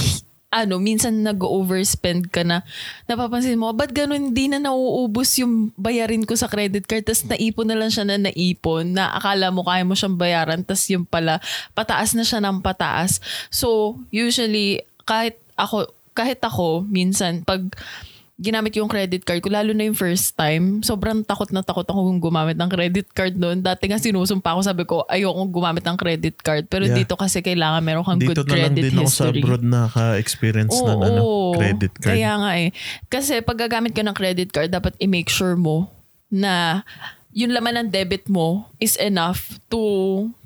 ano, 0.53 0.77
minsan 0.77 1.25
nag-overspend 1.25 2.29
ka 2.29 2.45
na, 2.45 2.62
napapansin 3.10 3.57
mo, 3.57 3.74
ba't 3.74 3.89
ganun? 3.89 4.29
Hindi 4.29 4.53
na 4.53 4.62
nauubos 4.62 5.33
yung 5.41 5.74
bayarin 5.74 6.29
ko 6.29 6.38
sa 6.38 6.45
credit 6.45 6.86
card, 6.86 7.10
tapos 7.10 7.25
naipon 7.25 7.65
na 7.65 7.77
lang 7.77 7.89
siya 7.89 8.05
na 8.05 8.22
naipon, 8.22 8.93
na 8.93 9.17
akala 9.17 9.50
mo 9.50 9.65
kaya 9.65 9.81
mo 9.81 9.98
siyang 9.98 10.13
bayaran, 10.13 10.62
tapos 10.62 10.86
yung 10.93 11.10
pala, 11.10 11.41
pataas 11.74 12.13
na 12.13 12.22
siya 12.22 12.38
ng 12.45 12.62
pataas. 12.62 13.17
So, 13.50 13.98
usually, 14.13 14.86
kahit 15.10 15.41
ako, 15.57 15.89
kahit 16.13 16.38
ako, 16.45 16.86
minsan, 16.86 17.41
pag 17.41 17.74
ginamit 18.34 18.74
yung 18.74 18.90
credit 18.90 19.22
card 19.22 19.40
ko, 19.40 19.50
lalo 19.50 19.72
na 19.72 19.86
yung 19.86 19.94
first 19.94 20.34
time, 20.34 20.82
sobrang 20.82 21.22
takot 21.22 21.54
na 21.54 21.62
takot 21.62 21.86
ako 21.86 22.10
kung 22.10 22.20
gumamit 22.20 22.58
ng 22.58 22.66
credit 22.66 23.08
card 23.13 23.38
noon. 23.38 23.62
Dati 23.62 23.86
nga 23.86 24.02
sinusumpa 24.02 24.58
ako, 24.58 24.60
sabi 24.60 24.84
ko, 24.84 25.06
ayoko 25.06 25.46
gumamit 25.48 25.86
ng 25.86 25.94
credit 25.96 26.42
card. 26.42 26.66
Pero 26.66 26.90
Yeah. 26.90 26.98
dito 26.98 27.13
kasi 27.13 27.40
kailangan 27.40 27.80
meron 27.80 28.02
kang 28.04 28.18
Dito 28.18 28.42
good 28.42 28.50
na 28.50 28.56
lang 28.58 28.74
credit 28.74 28.84
din 28.84 28.96
ako 28.98 29.06
sa 29.06 29.10
history. 29.30 29.40
abroad 29.40 29.63
naka-experience 29.63 30.74
ng 30.74 30.98
Oo, 30.98 31.06
ano, 31.06 31.22
oo. 31.22 31.52
credit 31.54 31.94
card. 31.94 32.10
Kaya 32.10 32.32
nga 32.36 32.52
eh. 32.58 32.70
Kasi 33.08 33.34
pag 33.40 33.60
gagamit 33.60 33.94
ka 33.94 34.02
ng 34.02 34.18
credit 34.18 34.50
card, 34.50 34.70
dapat 34.70 34.98
i-make 34.98 35.30
sure 35.30 35.54
mo 35.54 35.94
na 36.28 36.82
yung 37.30 37.54
laman 37.54 37.86
ng 37.86 37.90
debit 37.90 38.25
mo 38.25 38.66
is 38.78 38.98
enough 38.98 39.62
to 39.68 39.78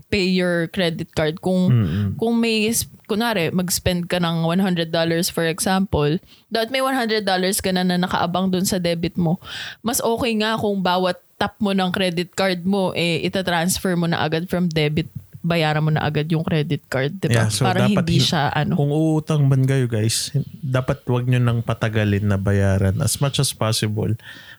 pay 0.07 0.27
your 0.31 0.67
credit 0.71 1.11
card. 1.11 1.39
Kung 1.39 1.71
Mm-mm. 1.71 2.07
kung 2.15 2.39
may 2.39 2.71
kunwari 3.07 3.51
mag-spend 3.55 4.11
ka 4.11 4.19
ng 4.19 4.43
$100 4.43 4.91
for 5.31 5.47
example, 5.47 6.19
dapat 6.51 6.69
may 6.71 6.83
$100 6.83 7.23
ka 7.63 7.69
na 7.71 7.87
na 7.87 7.95
nakaabang 7.95 8.51
dun 8.51 8.67
sa 8.67 8.79
debit 8.79 9.15
mo. 9.15 9.39
Mas 9.79 10.03
okay 10.03 10.35
nga 10.35 10.59
kung 10.59 10.83
bawat 10.83 11.19
tap 11.37 11.55
mo 11.61 11.71
ng 11.71 11.93
credit 11.93 12.33
card 12.33 12.65
mo 12.65 12.91
eh 12.97 13.21
ita-transfer 13.21 13.93
mo 13.93 14.09
na 14.09 14.25
agad 14.25 14.49
from 14.49 14.67
debit 14.67 15.07
bayaran 15.47 15.79
mo 15.79 15.91
na 15.95 16.03
agad 16.03 16.27
yung 16.27 16.43
credit 16.43 16.83
card, 16.91 17.15
'di 17.15 17.31
ba? 17.31 17.47
Yeah, 17.47 17.49
so 17.49 17.63
Para 17.63 17.87
dapat 17.87 18.03
hindi 18.03 18.19
hin- 18.19 18.27
siya 18.27 18.51
ano. 18.51 18.75
Kung 18.75 18.91
uutang 18.91 19.47
man 19.47 19.63
kayo 19.63 19.87
guys, 19.87 20.35
dapat 20.59 21.07
wag 21.07 21.23
nyo 21.23 21.39
nang 21.39 21.63
patagalin 21.63 22.27
na 22.27 22.35
bayaran 22.35 22.99
as 22.99 23.23
much 23.23 23.39
as 23.39 23.55
possible. 23.55 24.11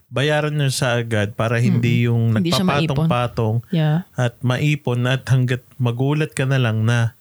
Bayaran 0.08 0.56
nyo 0.56 0.72
sa 0.72 0.96
agad 0.96 1.36
para 1.36 1.60
hindi 1.60 2.08
yung 2.08 2.32
Hindi 2.32 2.48
nagpapatong-patong 2.48 3.60
Yeah. 3.68 4.08
at 4.16 4.40
maipon 4.40 5.04
at 5.04 5.28
hanggat 5.28 5.60
magulat 5.76 6.32
ka 6.32 6.48
na 6.48 6.56
lang 6.56 6.88
na 6.88 7.12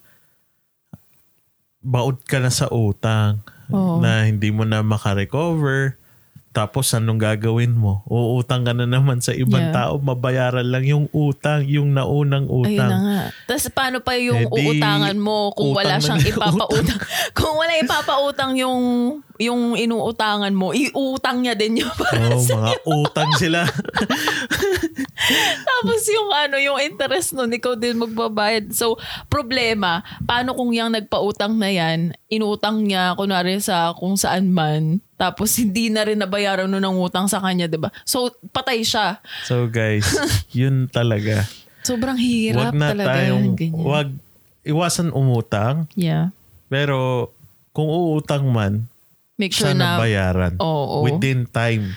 baod 1.83 2.23
ka 2.23 2.39
na 2.39 2.47
sa 2.47 2.71
utang 2.71 3.43
Oo. 3.67 3.99
na 3.99 4.23
hindi 4.23 4.55
mo 4.55 4.63
na 4.63 4.83
makarecover 4.83 5.99
tapos 6.57 6.89
anong 6.89 7.21
gagawin 7.21 7.69
mo? 7.69 8.01
Uutang 8.09 8.65
ka 8.65 8.73
na 8.73 8.89
naman 8.89 9.21
sa 9.21 9.29
ibang 9.29 9.69
Yeah. 9.69 9.77
tao, 9.77 10.01
mabayaran 10.01 10.65
lang 10.65 10.89
yung 10.89 11.05
utang, 11.13 11.61
yung 11.69 11.93
naunang 11.93 12.49
Ayun 12.49 12.65
na 12.65 12.73
utang. 12.73 12.89
nga. 13.05 13.21
Tapos 13.45 13.65
paano 13.69 13.97
pa 14.01 14.17
yung 14.17 14.41
Eh 14.41 14.49
di, 14.49 14.65
uutangan 14.65 15.17
mo 15.21 15.53
kung 15.53 15.77
wala 15.77 16.01
utang 16.01 16.17
siyang 16.17 16.23
ipapautang? 16.25 16.97
kung 17.37 17.53
wala 17.61 17.77
ipapautang 17.77 18.57
yung 18.57 18.81
yung 19.37 19.73
inuutangan 19.73 20.51
mo, 20.51 20.71
iutang 20.71 21.41
niya 21.41 21.53
din 21.53 21.81
yun 21.81 21.91
para 21.93 22.33
Oh, 22.33 22.41
sa 22.41 22.53
mga 22.57 22.73
utang 22.83 23.29
sila. 23.35 23.59
Tapos 25.67 26.01
yung 26.07 26.29
ano, 26.31 26.55
yung 26.57 26.77
interest 26.79 27.33
nun, 27.33 27.51
ikaw 27.51 27.73
din 27.73 27.97
magbabayad. 27.97 28.71
So, 28.71 28.95
problema, 29.27 30.01
paano 30.23 30.53
kung 30.53 30.71
yung 30.71 30.93
nagpautang 30.93 31.53
na 31.53 31.67
yan, 31.67 32.15
inutang 32.27 32.81
niya, 32.81 33.13
kunwari 33.13 33.59
sa 33.59 33.91
kung 33.93 34.15
saan 34.15 34.49
man, 34.49 35.01
tapos 35.17 35.53
hindi 35.57 35.89
na 35.89 36.05
rin 36.05 36.17
nabayaran 36.17 36.65
nun 36.65 36.79
ng 36.79 36.97
utang 36.97 37.25
sa 37.25 37.41
kanya, 37.41 37.65
'di 37.65 37.77
ba 37.77 37.89
So, 38.05 38.29
patay 38.53 38.85
siya. 38.85 39.17
So 39.43 39.65
guys, 39.65 40.05
yun 40.55 40.85
talaga. 40.87 41.43
Sobrang 41.81 42.19
hirap 42.19 42.69
Wag 42.69 42.73
na 42.75 42.87
talaga 42.93 43.09
tayong, 43.17 43.43
yung 43.43 43.55
ganyan. 43.57 43.83
wag, 43.83 44.09
iwasan 44.61 45.09
umutang. 45.09 45.87
Yeah. 45.95 46.35
Pero 46.67 47.31
kung 47.71 47.87
uutang 47.87 48.43
man, 48.51 48.91
Make 49.37 49.53
sure 49.53 49.71
na, 49.71 49.95
sana 49.95 50.01
bayaran. 50.01 50.53
Oo. 50.57 51.05
Within 51.05 51.45
time. 51.45 51.93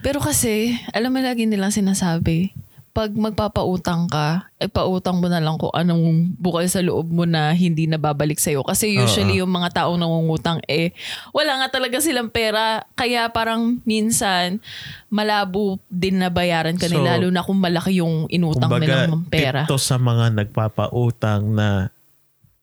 Pero 0.00 0.18
kasi, 0.18 0.74
alam 0.90 1.12
mo 1.12 1.20
lagi 1.20 1.46
nilang 1.46 1.70
sinasabi, 1.70 2.50
pag 2.92 3.08
magpapautang 3.08 4.04
ka, 4.04 4.52
eh 4.60 4.68
pautang 4.68 5.16
mo 5.16 5.24
na 5.24 5.40
lang 5.40 5.56
kung 5.56 5.72
anong 5.72 6.36
bukal 6.36 6.68
sa 6.68 6.84
loob 6.84 7.08
mo 7.08 7.24
na 7.24 7.56
hindi 7.56 7.88
na 7.88 7.96
babalik 7.96 8.36
sa'yo. 8.36 8.60
Kasi 8.60 8.92
usually 8.92 9.40
yung 9.40 9.48
mga 9.48 9.80
taong 9.80 9.96
nangungutang 9.96 10.60
eh, 10.68 10.92
wala 11.32 11.56
nga 11.64 11.80
talaga 11.80 12.04
silang 12.04 12.28
pera. 12.28 12.84
Kaya 12.92 13.32
parang 13.32 13.80
minsan, 13.88 14.60
malabo 15.08 15.80
din 15.88 16.20
na 16.20 16.28
bayaran 16.28 16.76
ka 16.76 16.84
So, 16.84 17.00
nila, 17.00 17.16
lalo 17.16 17.32
na 17.32 17.40
kung 17.40 17.56
malaki 17.64 17.96
yung 17.96 18.28
inutang 18.28 18.68
Kumbaga, 18.68 19.08
nilang 19.08 19.24
pera. 19.24 19.64
ito 19.64 19.80
sa 19.80 19.96
mga 19.96 20.36
nagpapautang 20.36 21.48
na 21.48 21.88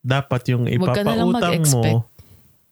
dapat 0.06 0.42
yung 0.54 0.70
Huwag 0.70 0.94
ka 0.94 1.02
na 1.02 1.18
lang 1.18 1.26
ipapautang 1.34 1.58
mag-expect. 1.58 1.98
mo, 2.06 2.06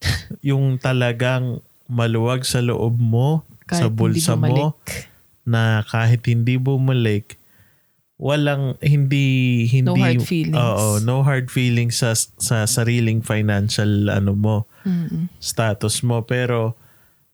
yung 0.50 0.78
talagang 0.78 1.62
maluwag 1.88 2.44
sa 2.44 2.60
loob 2.60 3.00
mo, 3.00 3.48
Kahit 3.68 3.82
sa 3.82 3.88
bulsa 3.92 4.34
mo, 4.36 4.76
na 5.48 5.84
kahit 5.88 6.24
hindi 6.28 6.60
bumalik, 6.60 7.40
walang 8.18 8.76
hindi 8.82 9.64
hindi 9.70 9.88
No 9.88 9.96
hard 9.96 10.26
feelings. 10.26 10.58
Oo, 10.58 11.00
no 11.06 11.22
hard 11.22 11.48
feelings 11.54 12.02
sa 12.02 12.18
sa 12.18 12.66
sariling 12.66 13.22
financial 13.22 14.10
ano 14.10 14.34
mo, 14.34 14.58
Mm-mm. 14.84 15.30
status 15.38 16.02
mo 16.02 16.26
pero 16.26 16.74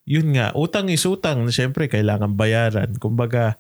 yun 0.04 0.36
nga, 0.36 0.52
utang 0.54 0.92
is 0.92 1.08
utang, 1.08 1.48
syempre 1.48 1.88
kailangan 1.88 2.36
bayaran. 2.36 2.92
Kumbaga 3.00 3.56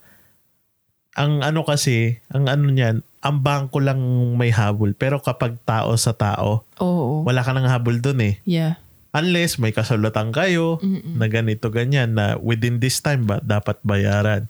ang 1.15 1.39
ano 1.45 1.63
kasi, 1.63 2.19
ang 2.33 2.49
ano 2.51 2.67
niyan, 2.67 3.05
ang 3.23 3.37
bangko 3.39 3.79
lang 3.79 4.01
may 4.35 4.51
habol. 4.51 4.91
Pero 4.91 5.23
kapag 5.23 5.55
tao 5.63 5.95
sa 5.95 6.11
tao, 6.11 6.67
Oo. 6.83 7.23
wala 7.23 7.45
ka 7.45 7.55
nang 7.55 7.69
habol 7.69 8.01
dun 8.03 8.19
eh. 8.19 8.35
Yeah. 8.43 8.82
Unless 9.13 9.61
may 9.61 9.69
kasulatan 9.69 10.33
kayo 10.33 10.81
Mm-mm. 10.81 11.21
na 11.21 11.29
ganito 11.29 11.69
ganyan 11.69 12.17
na 12.17 12.33
within 12.41 12.81
this 12.81 12.97
time 12.97 13.29
ba 13.29 13.37
dapat 13.39 13.77
bayaran. 13.85 14.49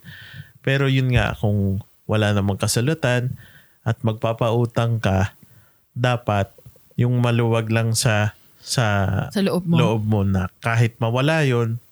Pero 0.63 0.88
yun 0.88 1.12
nga 1.12 1.36
kung 1.36 1.84
wala 2.08 2.32
namang 2.32 2.55
kasulatan 2.55 3.36
at 3.84 4.00
magpapautang 4.00 5.03
ka, 5.03 5.36
dapat 5.91 6.48
yung 6.96 7.20
maluwag 7.20 7.67
lang 7.67 7.91
sa 7.91 8.32
sa 8.63 9.27
Sa 9.36 9.43
loob 9.43 9.67
mo. 9.67 9.75
loob 9.75 10.03
mo 10.08 10.22
na 10.24 10.48
kahit 10.63 10.96
mawala 11.03 11.43
yon 11.43 11.84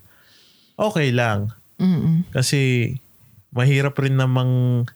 okay 0.79 1.11
lang. 1.11 1.51
Mm-mm. 1.75 2.23
Kasi 2.31 2.95
mahirap 3.51 3.99
rin 3.99 4.15
namang 4.15 4.87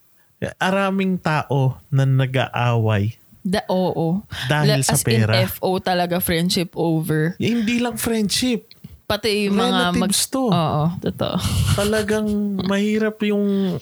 araming 0.64 1.20
tao 1.20 1.84
na 1.92 2.08
nag-aaway 2.08 3.20
Da, 3.46 3.62
oo. 3.70 4.26
dahil 4.50 4.82
La- 4.82 4.82
sa 4.82 4.98
as 4.98 5.06
in 5.06 5.22
pera. 5.22 5.46
FO 5.46 5.78
talaga, 5.78 6.18
friendship 6.18 6.74
over. 6.74 7.38
Eh, 7.38 7.54
hindi 7.54 7.78
lang 7.78 7.94
friendship. 7.96 8.74
Pati 9.06 9.46
yung 9.46 9.62
mga 9.62 9.94
mag... 9.94 10.10
Relatives 10.10 10.26
to. 10.28 10.50
Oo, 10.50 10.84
totoo. 10.98 11.38
talagang 11.80 12.26
mahirap 12.66 13.22
yung 13.22 13.78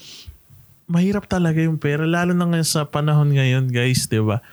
mahirap 0.84 1.24
talaga 1.24 1.64
yung 1.64 1.80
pera 1.80 2.04
lalo 2.04 2.36
na 2.36 2.44
ngayon 2.44 2.68
sa 2.68 2.84
panahon 2.84 3.32
ngayon 3.32 3.72
guys 3.72 4.04
'di 4.04 4.20
ba 4.20 4.44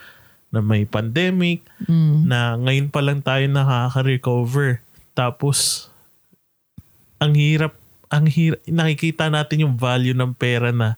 na 0.47 0.63
may 0.63 0.87
pandemic 0.87 1.59
Mm. 1.83 2.23
na 2.23 2.55
ngayon 2.55 2.87
pa 2.87 3.03
lang 3.03 3.19
tayo 3.19 3.43
nakaka-recover 3.51 4.79
tapos 5.11 5.91
ang 7.19 7.35
hirap 7.35 7.75
ang 8.07 8.31
hirap 8.31 8.63
nakikita 8.63 9.27
natin 9.27 9.67
yung 9.67 9.75
value 9.75 10.15
ng 10.15 10.31
pera 10.31 10.71
na 10.71 10.95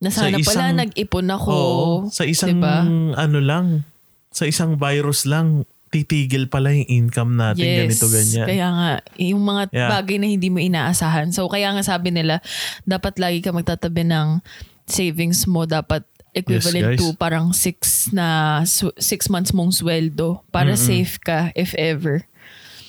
Na 0.00 0.08
sana 0.08 0.32
Sa 0.34 0.48
pala 0.48 0.64
isang- 0.66 0.78
nag-ipon 0.80 1.28
ako. 1.28 1.50
oo, 1.50 1.88
sa 2.08 2.24
isang 2.24 2.56
diba? 2.56 2.88
ano 3.14 3.38
lang 3.38 3.84
sa 4.30 4.48
isang 4.48 4.74
virus 4.74 5.26
lang 5.26 5.68
titigil 5.90 6.46
pala 6.46 6.70
yung 6.70 6.86
income 6.86 7.34
natin 7.34 7.66
Yes. 7.66 7.78
ganito 7.98 8.06
ganyan 8.08 8.46
Kaya 8.46 8.68
nga, 8.70 8.90
yung 9.18 9.42
mga 9.42 9.62
Yeah. 9.68 9.90
bagay 9.90 10.16
na 10.16 10.28
hindi 10.28 10.46
mo 10.46 10.56
inaasahan. 10.56 11.34
So, 11.34 11.50
kaya 11.50 11.74
nga 11.74 11.82
sabi 11.82 12.14
nila, 12.14 12.38
dapat 12.84 13.18
lagi 13.18 13.42
ka 13.42 13.50
magtatabi 13.50 14.06
ng 14.06 14.38
savings 14.86 15.44
mo. 15.44 15.66
Dapat 15.66 16.06
equivalent 16.30 16.94
Yes, 16.94 16.94
guys. 16.94 17.00
to 17.02 17.18
parang 17.18 17.50
six 17.50 17.78
na 18.14 18.62
six 18.96 19.26
months 19.26 19.50
mong 19.50 19.74
sweldo 19.74 20.46
para 20.48 20.78
safe 20.78 21.18
ka 21.18 21.50
if 21.52 21.74
ever. 21.74 22.22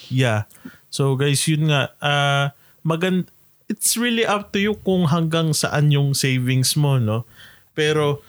Yeah. 0.08 0.46
So 0.88 1.18
guys, 1.18 1.42
yun 1.44 1.66
nga 1.68 1.90
uh, 1.98 2.54
magand 2.82 3.34
it's 3.72 3.96
really 3.96 4.28
up 4.28 4.52
to 4.52 4.60
you 4.60 4.76
kung 4.84 5.08
hanggang 5.08 5.56
saan 5.56 5.96
yung 5.96 6.12
savings 6.12 6.76
mo, 6.76 7.00
no? 7.00 7.24
Pero 7.72 8.20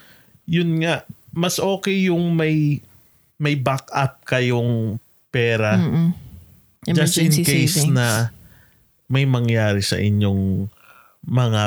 yun 0.46 0.78
nga, 0.78 1.02
mas 1.34 1.58
okay 1.58 2.06
yung 2.06 2.38
may 2.38 2.78
may 3.42 3.58
backup 3.58 4.22
kayong 4.22 5.02
pera 5.34 5.74
Mm-mm. 5.74 6.14
just 6.94 7.18
in 7.18 7.34
case 7.42 7.82
savings. 7.82 7.90
na 7.90 8.30
may 9.10 9.26
mangyari 9.26 9.82
sa 9.82 9.98
inyong 9.98 10.70
mga 11.26 11.64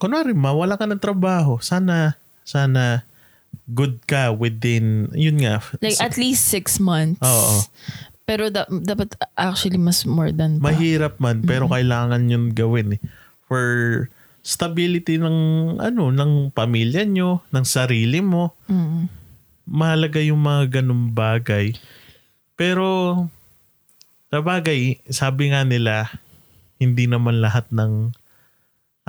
kunwari 0.00 0.32
mawala 0.32 0.80
ka 0.80 0.88
ng 0.88 1.02
trabaho 1.02 1.60
sana 1.60 2.16
sana 2.46 3.04
good 3.68 4.00
ka 4.08 4.32
within 4.32 5.10
yun 5.12 5.36
nga 5.44 5.60
Like 5.82 6.00
at 6.00 6.16
least 6.16 6.48
six 6.48 6.80
months. 6.80 7.20
Oo. 7.20 7.66
Pero 8.30 8.46
da- 8.46 8.70
dapat 8.70 9.18
actually 9.34 9.74
mas 9.74 10.06
more 10.06 10.30
than 10.30 10.62
pa. 10.62 10.70
mahirap 10.70 11.18
man 11.18 11.42
pero 11.42 11.66
kailangan 11.66 12.30
yun 12.30 12.54
gawin 12.54 12.94
eh. 12.94 13.02
For 13.50 14.06
stability 14.46 15.18
ng 15.18 15.38
ano 15.82 16.14
ng 16.14 16.54
pamilya 16.54 17.02
nyo 17.10 17.42
ng 17.50 17.66
sarili 17.66 18.22
mo. 18.22 18.54
Mm. 18.70 19.18
mahalaga 19.70 20.18
yung 20.22 20.42
mga 20.42 20.78
ganung 20.82 21.10
bagay. 21.10 21.74
Pero 22.54 23.18
sa 24.30 24.38
bagay 24.42 25.02
sabi 25.10 25.50
nga 25.50 25.66
nila 25.66 26.06
hindi 26.78 27.10
naman 27.10 27.42
lahat 27.42 27.66
ng 27.74 28.14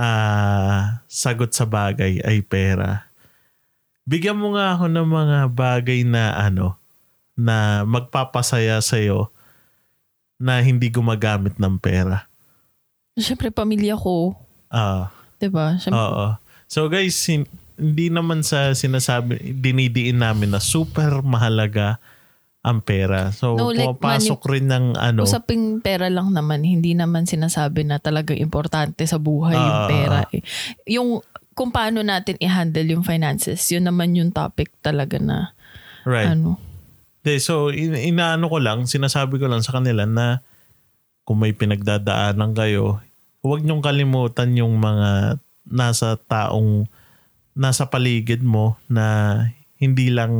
ah, 0.01 1.05
sagot 1.05 1.53
sa 1.53 1.69
bagay 1.69 2.25
ay 2.25 2.41
pera. 2.41 3.05
Bigyan 4.09 4.41
mo 4.41 4.57
nga 4.57 4.73
ako 4.73 4.89
ng 4.89 5.07
mga 5.13 5.37
bagay 5.53 6.01
na 6.01 6.33
ano 6.33 6.80
na 7.37 7.87
magpapasaya 7.87 8.79
sa'yo 8.79 9.31
na 10.41 10.59
hindi 10.59 10.89
gumagamit 10.89 11.57
ng 11.61 11.77
pera. 11.77 12.25
Siyempre, 13.13 13.53
pamilya 13.53 13.93
ko. 13.93 14.33
Ah, 14.71 15.11
'di 15.37 15.51
ba? 15.51 15.77
Siyempre, 15.77 15.99
oo. 15.99 16.27
So 16.65 16.87
guys, 16.87 17.19
hin- 17.27 17.49
hindi 17.75 18.07
naman 18.07 18.41
sa 18.41 18.71
sinasabi, 18.71 19.57
dinidiin 19.57 20.21
namin 20.21 20.55
na 20.55 20.61
super 20.63 21.19
mahalaga 21.21 21.99
ang 22.61 22.79
pera. 22.79 23.33
So 23.33 23.57
No, 23.57 23.73
like, 23.73 23.89
pumapasok 23.97 24.41
rin 24.47 24.69
ng 24.69 24.85
ano, 24.95 25.25
usaping 25.25 25.81
pera 25.81 26.07
lang 26.13 26.29
naman. 26.31 26.61
Hindi 26.61 26.93
naman 26.93 27.25
sinasabi 27.25 27.83
na 27.83 27.97
talagang 27.97 28.37
importante 28.37 29.01
sa 29.09 29.17
buhay 29.17 29.57
yung 29.57 29.77
Ah. 29.81 29.89
pera. 29.89 30.19
eh. 30.29 30.41
Yung 30.87 31.19
kung 31.51 31.73
paano 31.73 31.99
natin 31.99 32.39
i-handle 32.39 32.95
yung 32.95 33.03
finances, 33.03 33.59
yun 33.69 33.83
naman 33.83 34.15
yung 34.15 34.31
topic 34.31 34.71
talaga 34.79 35.19
na 35.19 35.51
right. 36.07 36.31
ano. 36.31 36.55
De, 37.21 37.37
so 37.37 37.69
in, 37.69 37.93
inaano 37.93 38.49
ko 38.49 38.57
lang, 38.57 38.89
sinasabi 38.89 39.37
ko 39.37 39.45
lang 39.45 39.61
sa 39.61 39.77
kanila 39.77 40.09
na 40.09 40.41
kung 41.21 41.37
may 41.37 41.53
pinagdadaanan 41.53 42.57
kayo, 42.57 42.99
huwag 43.45 43.61
niyong 43.61 43.85
kalimutan 43.85 44.57
yung 44.57 44.77
mga 44.81 45.37
nasa 45.69 46.17
taong 46.17 46.89
nasa 47.53 47.85
paligid 47.87 48.41
mo 48.41 48.79
na 48.89 49.37
hindi 49.77 50.09
lang 50.09 50.33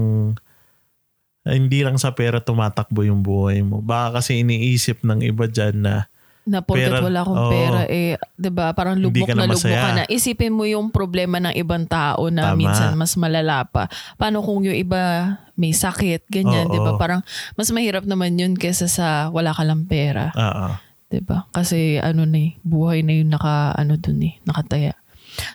hindi 1.42 1.82
lang 1.82 1.98
sa 1.98 2.14
pera 2.14 2.38
tumatakbo 2.38 3.02
yung 3.02 3.26
buhay 3.26 3.66
mo. 3.66 3.82
Baka 3.82 4.22
kasi 4.22 4.46
iniisip 4.46 5.02
ng 5.02 5.26
iba 5.26 5.50
dyan 5.50 5.82
na 5.82 6.11
Na 6.42 6.66
porket 6.66 6.90
Pera, 6.90 7.06
wala 7.06 7.22
akong 7.22 7.38
oo. 7.38 7.52
pera, 7.54 7.82
eh, 7.86 8.18
'di 8.34 8.50
ba 8.50 8.74
Parang 8.74 8.98
lubok 8.98 9.30
na 9.30 9.46
na 9.46 9.54
lubok 9.54 9.62
ka 9.62 9.90
na. 9.94 10.04
Isipin 10.10 10.50
mo 10.50 10.66
yung 10.66 10.90
problema 10.90 11.38
ng 11.38 11.54
ibang 11.54 11.86
tao 11.86 12.34
na 12.34 12.52
Tama. 12.52 12.58
minsan 12.58 12.98
mas 12.98 13.14
malala 13.14 13.62
pa. 13.70 13.86
Paano 14.18 14.42
kung 14.42 14.66
yung 14.66 14.74
iba 14.74 15.38
may 15.54 15.70
sakit, 15.70 16.26
ganyan, 16.34 16.66
Oo. 16.66 16.74
'di 16.74 16.80
ba 16.82 16.92
Parang 16.98 17.22
mas 17.54 17.70
mahirap 17.70 18.10
naman 18.10 18.34
yun 18.36 18.58
kesa 18.58 18.90
sa 18.90 19.30
wala 19.30 19.54
ka 19.54 19.62
lang 19.62 19.86
pera. 19.86 20.34
ah, 20.34 20.74
ah. 20.74 20.74
'di 21.14 21.22
ba? 21.22 21.46
Kasi 21.54 22.02
ano 22.02 22.26
na 22.26 22.42
eh, 22.42 22.58
buhay 22.66 23.06
na 23.06 23.14
yung 23.14 23.30
naka 23.30 23.78
ano 23.78 24.02
dun 24.02 24.26
eh, 24.26 24.42
nakataya. 24.42 24.98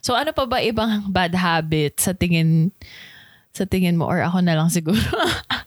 So 0.01 0.15
ano 0.15 0.31
pa 0.31 0.47
ba 0.47 0.63
ibang 0.63 1.11
bad 1.11 1.35
habit 1.35 1.99
sa 1.99 2.15
tingin 2.15 2.71
sa 3.51 3.65
tingin 3.65 3.97
mo 3.97 4.05
or 4.05 4.21
ako 4.21 4.39
na 4.39 4.55
lang 4.55 4.69
siguro? 4.69 5.01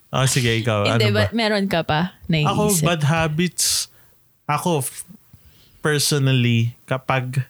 Ah, 0.09 0.25
sige, 0.25 0.49
ikaw. 0.55 0.85
Hindi 0.89 1.09
ano 1.09 1.21
ba? 1.21 1.29
meron 1.33 1.65
ka 1.65 1.81
pa 1.81 2.17
na 2.25 2.41
Ako, 2.49 2.81
bad 2.81 3.01
habits, 3.01 3.89
ako, 4.45 4.81
f- 4.81 5.08
personally, 5.79 6.75
kapag 6.83 7.43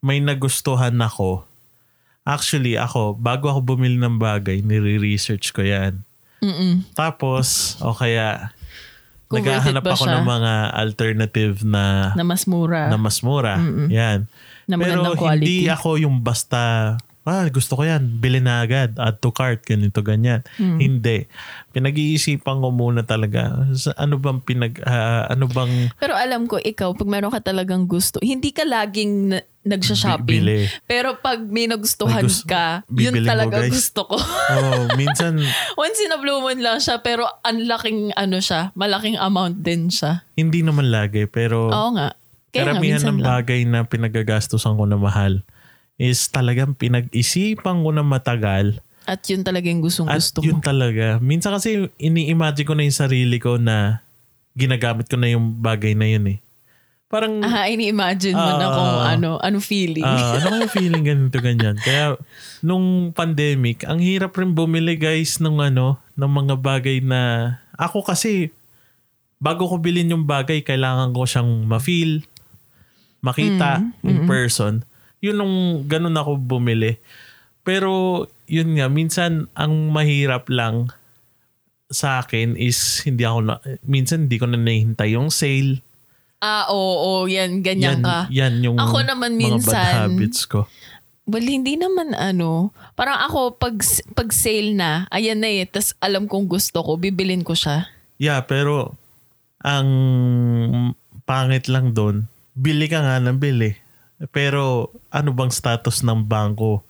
may 0.00 0.18
nagustuhan 0.18 0.96
ako, 0.96 1.44
actually 2.24 2.76
ako, 2.76 3.14
bago 3.14 3.48
ako 3.48 3.76
bumili 3.76 3.96
ng 3.96 4.16
bagay, 4.16 4.60
nire-research 4.60 5.52
ko 5.52 5.60
yan. 5.60 6.00
Mm-mm. 6.40 6.88
Tapos, 6.96 7.76
o 7.84 7.92
kaya, 7.92 8.52
Kung 9.28 9.44
naghahanap 9.44 9.84
ako 9.84 10.04
siya? 10.08 10.14
ng 10.18 10.24
mga 10.24 10.52
alternative 10.74 11.54
na, 11.62 12.16
Na 12.16 12.24
mas 12.24 12.48
mura. 12.48 12.88
na 12.88 12.96
mas 12.96 13.20
mura. 13.20 13.60
Mm-mm. 13.60 13.88
Yan. 13.92 14.24
na 14.64 14.74
Pero 14.80 15.04
hindi 15.12 15.68
ako 15.68 16.00
yung 16.00 16.24
basta, 16.24 16.96
ah, 17.30 17.46
gusto 17.46 17.72
ko 17.72 17.82
yan, 17.82 18.18
bilhin 18.18 18.42
na 18.42 18.60
agad, 18.60 18.92
add 18.96 19.16
to 19.16 19.30
cart, 19.30 19.62
ganito, 19.62 20.02
ganyan. 20.02 20.42
Mm. 20.56 20.78
Hindi. 20.78 21.30
Pinag-iisipan 21.70 22.58
ko 22.58 22.68
muna 22.68 23.00
talaga, 23.02 23.54
sa- 23.72 23.94
ano 23.94 24.18
bang 24.18 24.38
pinag, 24.38 24.82
ah, 24.82 25.24
ano 25.26 25.46
bang 25.46 25.94
Pero 25.94 26.12
alam 26.12 26.44
ko, 26.44 26.58
ikaw, 26.58 26.90
pag 26.92 27.06
meron 27.06 27.30
ka 27.30 27.40
talagang 27.40 27.86
gusto, 27.86 28.18
hindi 28.18 28.50
ka 28.50 28.62
laging 28.62 29.12
na- 29.30 29.46
nagsha-shopping. 29.62 30.40
Bili. 30.40 30.66
Pero 30.82 31.14
pag 31.16 31.38
may 31.38 31.64
nagustuhan 31.64 32.20
May 32.20 32.26
gusto- 32.26 32.48
ka, 32.48 32.82
yun 32.90 33.12
bibili 33.12 33.22
mo, 33.22 33.30
talaga 33.30 33.56
guys. 33.60 33.70
gusto 33.70 34.00
ko. 34.04 34.16
oh, 34.16 34.82
minsan 34.94 35.38
Once 35.78 36.00
in 36.00 36.10
a 36.10 36.18
blue 36.18 36.40
moon 36.40 36.58
lang 36.58 36.76
siya, 36.76 36.98
pero 36.98 37.28
ang 37.40 37.60
laking 37.60 38.10
ano 38.12 38.40
siya, 38.40 38.72
malaking 38.74 39.14
amount 39.16 39.60
din 39.60 39.86
siya. 39.86 40.26
hindi 40.32 40.60
naman 40.60 40.88
lagi 40.88 41.24
pero 41.24 41.68
Oo 41.68 41.90
nga. 41.92 42.16
Kaya 42.50 42.66
nga, 42.66 42.72
karamihan 42.72 42.98
minsan 42.98 43.14
ng 43.14 43.20
lang. 43.20 43.28
bagay 43.30 43.60
na 43.62 43.84
pinagagastusan 43.84 44.74
ko 44.74 44.82
na 44.82 44.96
mahal 44.96 45.44
is 46.00 46.24
talagang 46.26 46.72
pinag-isipan 46.72 47.84
ko 47.84 47.92
na 47.92 48.00
matagal 48.00 48.80
At 49.04 49.20
yun 49.26 49.44
talaga 49.44 49.68
yung 49.68 49.84
gustong 49.84 50.08
at 50.08 50.16
gusto 50.16 50.40
yun 50.40 50.58
mo. 50.58 50.64
talaga. 50.64 51.18
Minsan 51.18 51.52
kasi 51.52 51.92
ini-imagine 51.96 52.64
ko 52.64 52.72
na 52.72 52.82
yung 52.82 52.94
sarili 52.96 53.36
ko 53.36 53.58
na 53.58 54.00
ginagamit 54.54 55.04
ko 55.06 55.14
na 55.14 55.28
yung 55.28 55.60
bagay 55.60 55.92
na 55.92 56.06
yun 56.06 56.24
eh. 56.30 56.38
Parang 57.06 57.42
Ah, 57.42 57.66
ini-imagine 57.66 58.32
mo 58.32 58.50
na 58.54 58.66
Ah. 58.66 58.72
kung 58.72 58.92
ano, 59.08 59.30
ano 59.36 59.58
feeling. 59.58 60.00
Ah, 60.00 60.38
ano 60.38 60.46
kaya 60.54 60.70
feeling 60.76 61.02
ganito 61.02 61.36
ganyan? 61.36 61.74
Kaya 61.76 62.14
nung 62.60 63.10
pandemic, 63.10 63.82
ang 63.82 63.98
hirap 63.98 64.30
rin 64.32 64.54
bumili 64.54 64.94
guys 64.94 65.36
ng 65.36 65.58
ano, 65.58 65.98
ng 66.14 66.30
mga 66.30 66.54
bagay 66.56 67.02
na 67.02 67.20
ako 67.74 68.06
kasi 68.06 68.54
bago 69.36 69.66
ko 69.66 69.74
bilhin 69.76 70.12
yung 70.12 70.22
bagay, 70.22 70.62
kailangan 70.62 71.10
ko 71.10 71.26
siyang 71.26 71.66
ma-feel, 71.66 72.22
makita 73.20 73.82
in 74.02 74.24
person. 74.24 74.84
Yun 75.20 75.36
nung 75.36 75.56
ganun 75.84 76.16
ako 76.16 76.36
bumili. 76.36 76.96
Pero 77.60 78.24
yun 78.44 78.74
nga, 78.74 78.88
minsan 78.88 79.46
ang 79.52 79.92
mahirap 79.92 80.48
lang 80.48 80.88
sa 81.86 82.20
akin 82.20 82.54
is 82.54 83.02
hindi 83.02 83.22
ako 83.22 83.38
na, 83.42 83.54
minsan 83.82 84.26
hindi 84.26 84.38
ko 84.38 84.46
na 84.46 84.56
nahihintay 84.56 85.14
yung 85.14 85.28
sale. 85.28 85.84
ah, 86.40 86.72
oo, 86.72 86.80
oo, 86.96 87.28
yan, 87.28 87.60
ganyan 87.60 88.00
Yan, 88.00 88.02
ka. 88.02 88.18
yan 88.32 88.54
yung 88.64 88.78
Ako 88.80 89.04
naman 89.04 89.36
mga 89.36 89.60
bad 89.60 89.60
minsan- 89.60 89.96
habits 90.08 90.48
ko. 90.48 90.64
Well, 91.28 91.44
hindi 91.44 91.76
naman 91.76 92.10
ano. 92.10 92.72
Parang 92.96 93.20
ako, 93.22 93.54
pag, 93.54 93.78
pag 94.16 94.32
sale 94.32 94.72
na, 94.72 95.04
ayan 95.12 95.38
na 95.38 95.46
eh, 95.46 95.62
tas 95.62 95.94
alam 96.00 96.26
kong 96.26 96.48
gusto 96.48 96.80
ko, 96.80 96.96
bibilin 96.96 97.44
ko 97.44 97.54
siya. 97.54 97.86
Yeah, 98.16 98.40
pero 98.42 98.96
ang 99.60 99.86
pangit 101.22 101.68
lang 101.68 101.92
doon, 101.92 102.26
bili 102.52 102.88
ka 102.88 102.98
nga 102.98 103.20
ng 103.20 103.36
bili. 103.36 103.76
Pero 104.28 104.92
ano 105.08 105.32
bang 105.32 105.48
status 105.48 106.04
ng 106.04 106.28
bangko? 106.28 106.84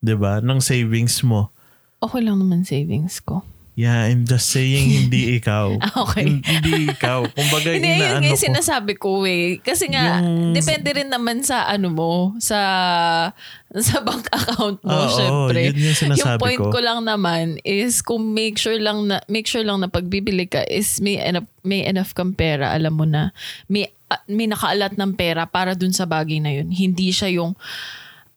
'Di 0.00 0.16
ba? 0.16 0.40
Ng 0.40 0.60
savings 0.64 1.20
mo. 1.20 1.52
Okay 2.00 2.24
lang 2.24 2.40
naman 2.40 2.64
savings 2.64 3.20
ko. 3.20 3.44
Yeah, 3.74 4.06
I'm 4.06 4.22
just 4.22 4.54
saying 4.54 4.86
hindi 4.86 5.34
ikaw. 5.42 5.74
Ah, 5.82 6.06
okay. 6.06 6.38
hindi 6.38 6.86
ikaw. 6.86 7.26
Kumbaga 7.26 7.74
Hindi, 7.74 7.90
yun 7.90 8.22
yung 8.22 8.38
ko. 8.38 8.46
sinasabi 8.46 8.94
ko 8.94 9.26
eh. 9.26 9.58
Kasi 9.58 9.90
nga, 9.90 10.22
Yung- 10.22 10.54
depende 10.54 10.94
rin 10.94 11.10
naman 11.10 11.42
sa 11.42 11.66
ano 11.66 11.90
mo, 11.90 12.12
sa 12.38 12.58
sa 13.74 13.98
bank 13.98 14.30
account 14.30 14.78
mo, 14.78 14.94
Oo, 14.94 15.10
syempre. 15.10 15.74
yun 15.74 15.90
yung 15.90 15.98
sinasabi 15.98 16.38
point 16.38 16.62
ko. 16.62 16.70
ko. 16.70 16.78
lang 16.78 17.02
naman 17.02 17.58
is 17.66 17.98
kung 17.98 18.30
make 18.30 18.54
sure 18.54 18.78
lang 18.78 19.10
na 19.10 19.18
make 19.26 19.50
sure 19.50 19.66
lang 19.66 19.82
na 19.82 19.90
pagbibili 19.90 20.46
ka 20.46 20.62
is 20.64 21.02
may 21.02 21.18
enough, 21.18 21.50
may 21.60 21.82
enough 21.82 22.14
kang 22.14 22.30
pera, 22.30 22.70
alam 22.70 22.94
mo 22.94 23.02
na. 23.02 23.34
May 23.66 23.90
ah, 24.06 24.22
may 24.30 24.46
nakaalat 24.46 24.94
ng 24.94 25.18
pera 25.18 25.42
para 25.44 25.74
dun 25.74 25.90
sa 25.90 26.06
bagay 26.06 26.38
na 26.38 26.54
yun. 26.54 26.70
Hindi 26.70 27.10
siya 27.10 27.26
yung 27.34 27.58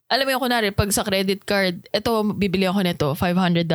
alam 0.07 0.23
mo 0.23 0.31
yung 0.31 0.43
kunwari, 0.47 0.71
pag 0.71 0.87
sa 0.95 1.03
credit 1.03 1.43
card, 1.43 1.83
eto, 1.91 2.23
bibili 2.31 2.63
ako 2.63 2.79
nito, 2.79 3.07
$500. 3.11 3.67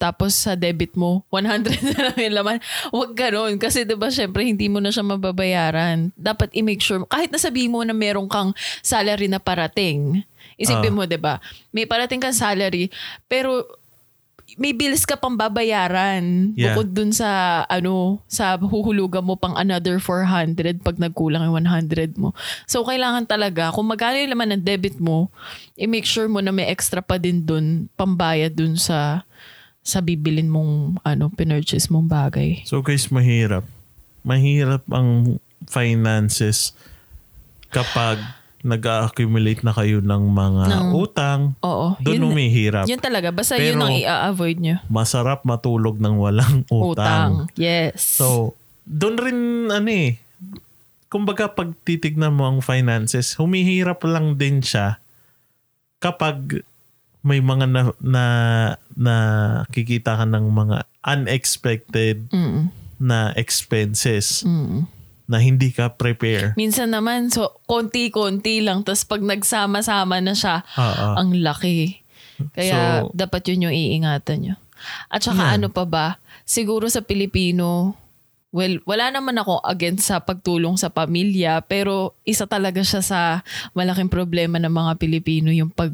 Tapos 0.00 0.32
sa 0.32 0.56
debit 0.56 0.96
mo, 0.96 1.24
100 1.32 1.92
na 1.92 2.00
lang 2.08 2.18
yung 2.18 2.36
laman. 2.40 2.58
Huwag 2.88 3.12
ganun. 3.12 3.60
Kasi 3.60 3.84
diba, 3.84 4.08
syempre, 4.08 4.48
hindi 4.48 4.72
mo 4.72 4.80
na 4.80 4.88
siya 4.88 5.04
mababayaran. 5.04 6.08
Dapat 6.16 6.56
i-make 6.56 6.80
sure, 6.80 7.04
kahit 7.04 7.28
nasabihin 7.28 7.68
mo 7.68 7.84
na 7.84 7.92
meron 7.92 8.32
kang 8.32 8.56
salary 8.80 9.28
na 9.28 9.36
parating, 9.36 10.24
isipin 10.56 10.96
mo, 10.96 11.04
diba, 11.04 11.36
may 11.68 11.84
parating 11.84 12.20
kang 12.20 12.36
salary, 12.36 12.88
pero 13.28 13.68
may 14.54 14.70
bills 14.70 15.02
ka 15.02 15.18
pang 15.18 15.34
babayaran 15.34 16.54
Yeah. 16.54 16.74
bukod 16.74 16.94
dun 16.94 17.10
sa 17.10 17.62
ano 17.66 18.22
sa 18.30 18.54
huhulugan 18.54 19.26
mo 19.26 19.34
pang 19.34 19.54
another 19.58 19.98
400 19.98 20.82
pag 20.82 20.96
nagkulang 20.98 21.42
yung 21.42 21.66
100 21.66 22.14
mo. 22.14 22.30
So 22.64 22.86
kailangan 22.86 23.26
talaga 23.26 23.74
kung 23.74 23.90
magkano 23.90 24.18
yung 24.18 24.32
laman 24.34 24.58
ng 24.58 24.64
debit 24.64 25.02
mo, 25.02 25.28
i-make 25.74 26.06
sure 26.06 26.30
mo 26.30 26.38
na 26.38 26.54
may 26.54 26.70
extra 26.70 27.02
pa 27.02 27.18
din 27.18 27.42
dun 27.42 27.90
pambayad 27.98 28.54
dun 28.54 28.78
sa 28.78 29.26
sa 29.84 30.00
bibilin 30.00 30.48
mong 30.48 30.96
ano, 31.04 31.28
pinurchase 31.28 31.92
mong 31.92 32.08
bagay. 32.08 32.64
So 32.64 32.80
guys, 32.80 33.12
mahirap. 33.12 33.68
Mahirap 34.24 34.80
ang 34.88 35.36
finances 35.68 36.72
kapag 37.68 38.16
nag-accumulate 38.64 39.60
na 39.60 39.70
kayo 39.70 40.00
ng 40.00 40.22
mga 40.24 40.64
Ng- 40.66 40.92
utang. 40.96 41.40
Oo. 41.60 42.00
Doon 42.00 42.16
yun, 42.18 42.32
umihirap. 42.32 42.88
yun 42.88 42.96
talaga. 42.96 43.28
Basta 43.28 43.54
yun 43.54 43.76
Pero- 43.76 43.84
ang 43.84 43.94
i-avoid 43.94 44.58
nyo. 44.58 44.76
Masarap 44.88 45.44
matulog 45.44 46.00
ng 46.00 46.16
walang 46.16 46.64
utang. 46.72 47.52
Yes. 47.54 48.00
So, 48.00 48.56
doon 48.82 49.16
rin 49.16 49.38
ano 49.68 49.86
eh, 49.86 50.16
kumbaga 51.06 51.46
pag 51.46 51.76
titignan 51.84 52.32
mo 52.32 52.48
ang 52.48 52.58
finances, 52.58 53.36
humihirap 53.36 54.00
lang 54.02 54.34
din 54.34 54.58
siya 54.58 54.96
kapag 55.98 56.64
may 57.20 57.40
mga 57.40 57.64
na, 57.64 57.82
na, 57.98 58.24
na 58.90 59.16
kikita 59.68 60.12
ka 60.14 60.24
ng 60.24 60.44
mga 60.46 60.84
unexpected 61.02 62.28
Mm, 62.28 62.68
na 62.96 63.32
expenses 63.34 64.40
mm. 64.42 64.84
Na 65.24 65.40
hindi 65.40 65.72
ka 65.72 65.96
prepare. 65.96 66.52
Minsan 66.54 66.92
naman, 66.92 67.32
so, 67.32 67.56
konti-konti 67.64 68.60
lang. 68.60 68.84
Tapos 68.84 69.08
pag 69.08 69.24
nagsama-sama 69.24 70.20
na 70.20 70.36
siya, 70.36 70.60
Oo. 70.76 71.06
ang 71.16 71.32
laki. 71.40 72.04
Kaya 72.52 73.08
So- 73.08 73.12
dapat 73.16 73.48
yun 73.48 73.70
yung 73.70 73.74
iingatan 73.74 74.38
nyo. 74.44 74.54
At 75.08 75.24
saka 75.24 75.54
Yan. 75.54 75.64
ano 75.64 75.68
pa 75.72 75.88
ba, 75.88 76.20
siguro 76.44 76.92
sa 76.92 77.00
Pilipino, 77.00 77.96
well, 78.54 78.78
wala 78.86 79.10
naman 79.10 79.34
ako 79.40 79.64
against 79.64 80.12
sa 80.12 80.22
pagtulong 80.22 80.76
sa 80.76 80.92
pamilya, 80.92 81.64
pero 81.66 82.14
isa 82.22 82.44
talaga 82.46 82.84
siya 82.84 83.00
sa 83.00 83.20
malaking 83.72 84.12
problema 84.12 84.60
ng 84.60 84.70
mga 84.70 84.92
Pilipino, 85.00 85.50
yung 85.50 85.72
pag, 85.72 85.90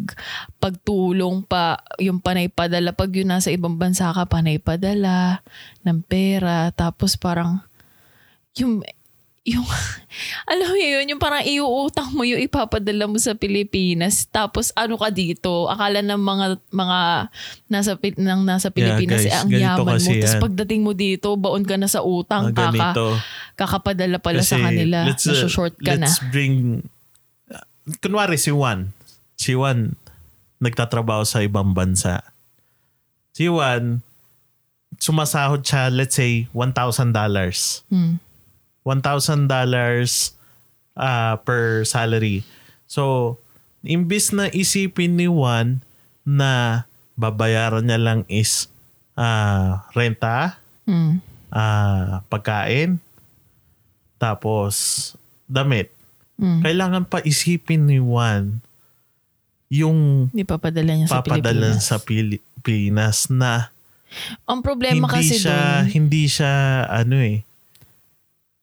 pagtulong 0.60 1.46
pa, 1.46 1.80
yung 2.02 2.20
panay 2.20 2.50
padala. 2.52 2.92
Pag 2.92 3.14
yun 3.16 3.32
nasa 3.32 3.48
ibang 3.54 3.80
bansa 3.80 4.12
ka, 4.12 4.26
panay 4.26 4.58
padala 4.60 5.40
ng 5.86 6.02
pera, 6.04 6.68
tapos 6.74 7.14
parang, 7.14 7.62
yung 8.58 8.82
yung 9.50 9.66
alam 10.52 10.66
mo 10.70 10.76
yun, 10.78 11.04
yung 11.10 11.18
parang 11.22 11.42
iuutang 11.42 12.14
mo 12.14 12.22
yung 12.22 12.38
ipapadala 12.38 13.10
mo 13.10 13.18
sa 13.18 13.34
Pilipinas 13.34 14.30
tapos 14.30 14.70
ano 14.78 14.94
ka 14.94 15.10
dito 15.10 15.66
akala 15.66 16.02
ng 16.06 16.20
mga 16.20 16.46
mga 16.70 16.98
nasa 17.66 17.92
nang 18.18 18.46
nasa 18.46 18.70
Pilipinas 18.70 19.26
guys, 19.26 19.30
eh, 19.30 19.34
ang 19.34 19.50
yaman 19.50 19.98
mo 19.98 20.10
tapos 20.10 20.38
pagdating 20.38 20.80
mo 20.86 20.92
dito 20.94 21.34
baon 21.34 21.66
ka 21.66 21.74
na 21.74 21.90
sa 21.90 22.06
utang 22.06 22.54
Mga 22.54 22.56
kaka, 22.56 23.04
kakapadala 23.58 24.18
pala 24.22 24.42
sa 24.46 24.58
Kasi 24.58 24.64
kanila 24.64 24.98
let's, 25.06 25.26
uh, 25.26 25.50
short 25.50 25.74
ka 25.82 25.98
na 25.98 26.06
let's 26.06 26.22
bring, 26.30 26.86
uh, 27.50 27.66
kunwari 27.98 28.38
si 28.38 28.54
Juan. 28.54 28.94
Si 29.40 29.56
Juan, 29.56 29.96
nagtatrabaho 30.60 31.24
sa 31.24 31.40
ibang 31.40 31.72
bansa. 31.72 32.20
Si 33.32 33.48
Juan, 33.48 34.04
sumasahod 35.00 35.64
siya, 35.64 35.88
let's 35.88 36.20
say, 36.20 36.44
$1,000. 36.52 36.76
Hmm. 37.88 38.20
$1,000 38.82 39.46
uh, 40.96 41.34
per 41.40 41.84
salary. 41.84 42.42
So, 42.84 43.36
imbis 43.80 44.30
na 44.30 44.48
isipin 44.48 45.14
ni 45.14 45.26
Juan 45.26 45.80
na 46.22 46.84
babayaran 47.14 47.84
niya 47.84 48.00
lang 48.00 48.20
is 48.26 48.68
ah, 49.14 49.84
renta, 49.92 50.56
Hmm. 50.88 51.20
ah, 51.48 52.24
pagkain, 52.26 52.98
tapos 54.16 54.74
damit. 55.44 55.92
Hmm. 56.34 56.64
Kailangan 56.64 57.04
pa 57.04 57.20
isipin 57.20 57.84
ni 57.84 58.00
Juan 58.00 58.64
yung 59.68 60.28
Hindi 60.32 60.42
papadala 60.42 60.90
niya 60.90 61.06
sa 61.06 61.20
papadala 61.20 61.76
Pilipinas. 61.76 61.84
sa 61.84 61.96
Pilipinas 62.00 63.18
na 63.30 63.52
Ang 64.42 64.60
problema 64.60 65.06
hindi 65.06 65.30
kasi 65.30 65.36
siya 65.38 65.54
doon, 65.54 65.92
hindi 65.94 66.22
siya 66.26 66.54
ano 66.84 67.16
eh. 67.22 67.46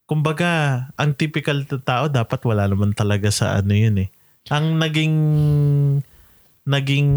Kumbaga, 0.07 0.49
ang 0.95 1.11
typical 1.13 1.67
na 1.67 1.77
tao 1.77 2.07
dapat 2.07 2.39
wala 2.47 2.63
naman 2.63 2.95
talaga 2.95 3.27
sa 3.27 3.59
ano 3.59 3.75
yun 3.75 4.07
eh. 4.07 4.09
Ang 4.47 4.79
naging 4.79 5.15
naging 6.63 7.09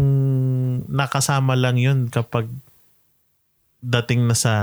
nakasama 0.87 1.55
lang 1.55 1.79
yun 1.79 2.07
kapag 2.07 2.51
dating 3.79 4.27
na 4.27 4.35
sa 4.35 4.53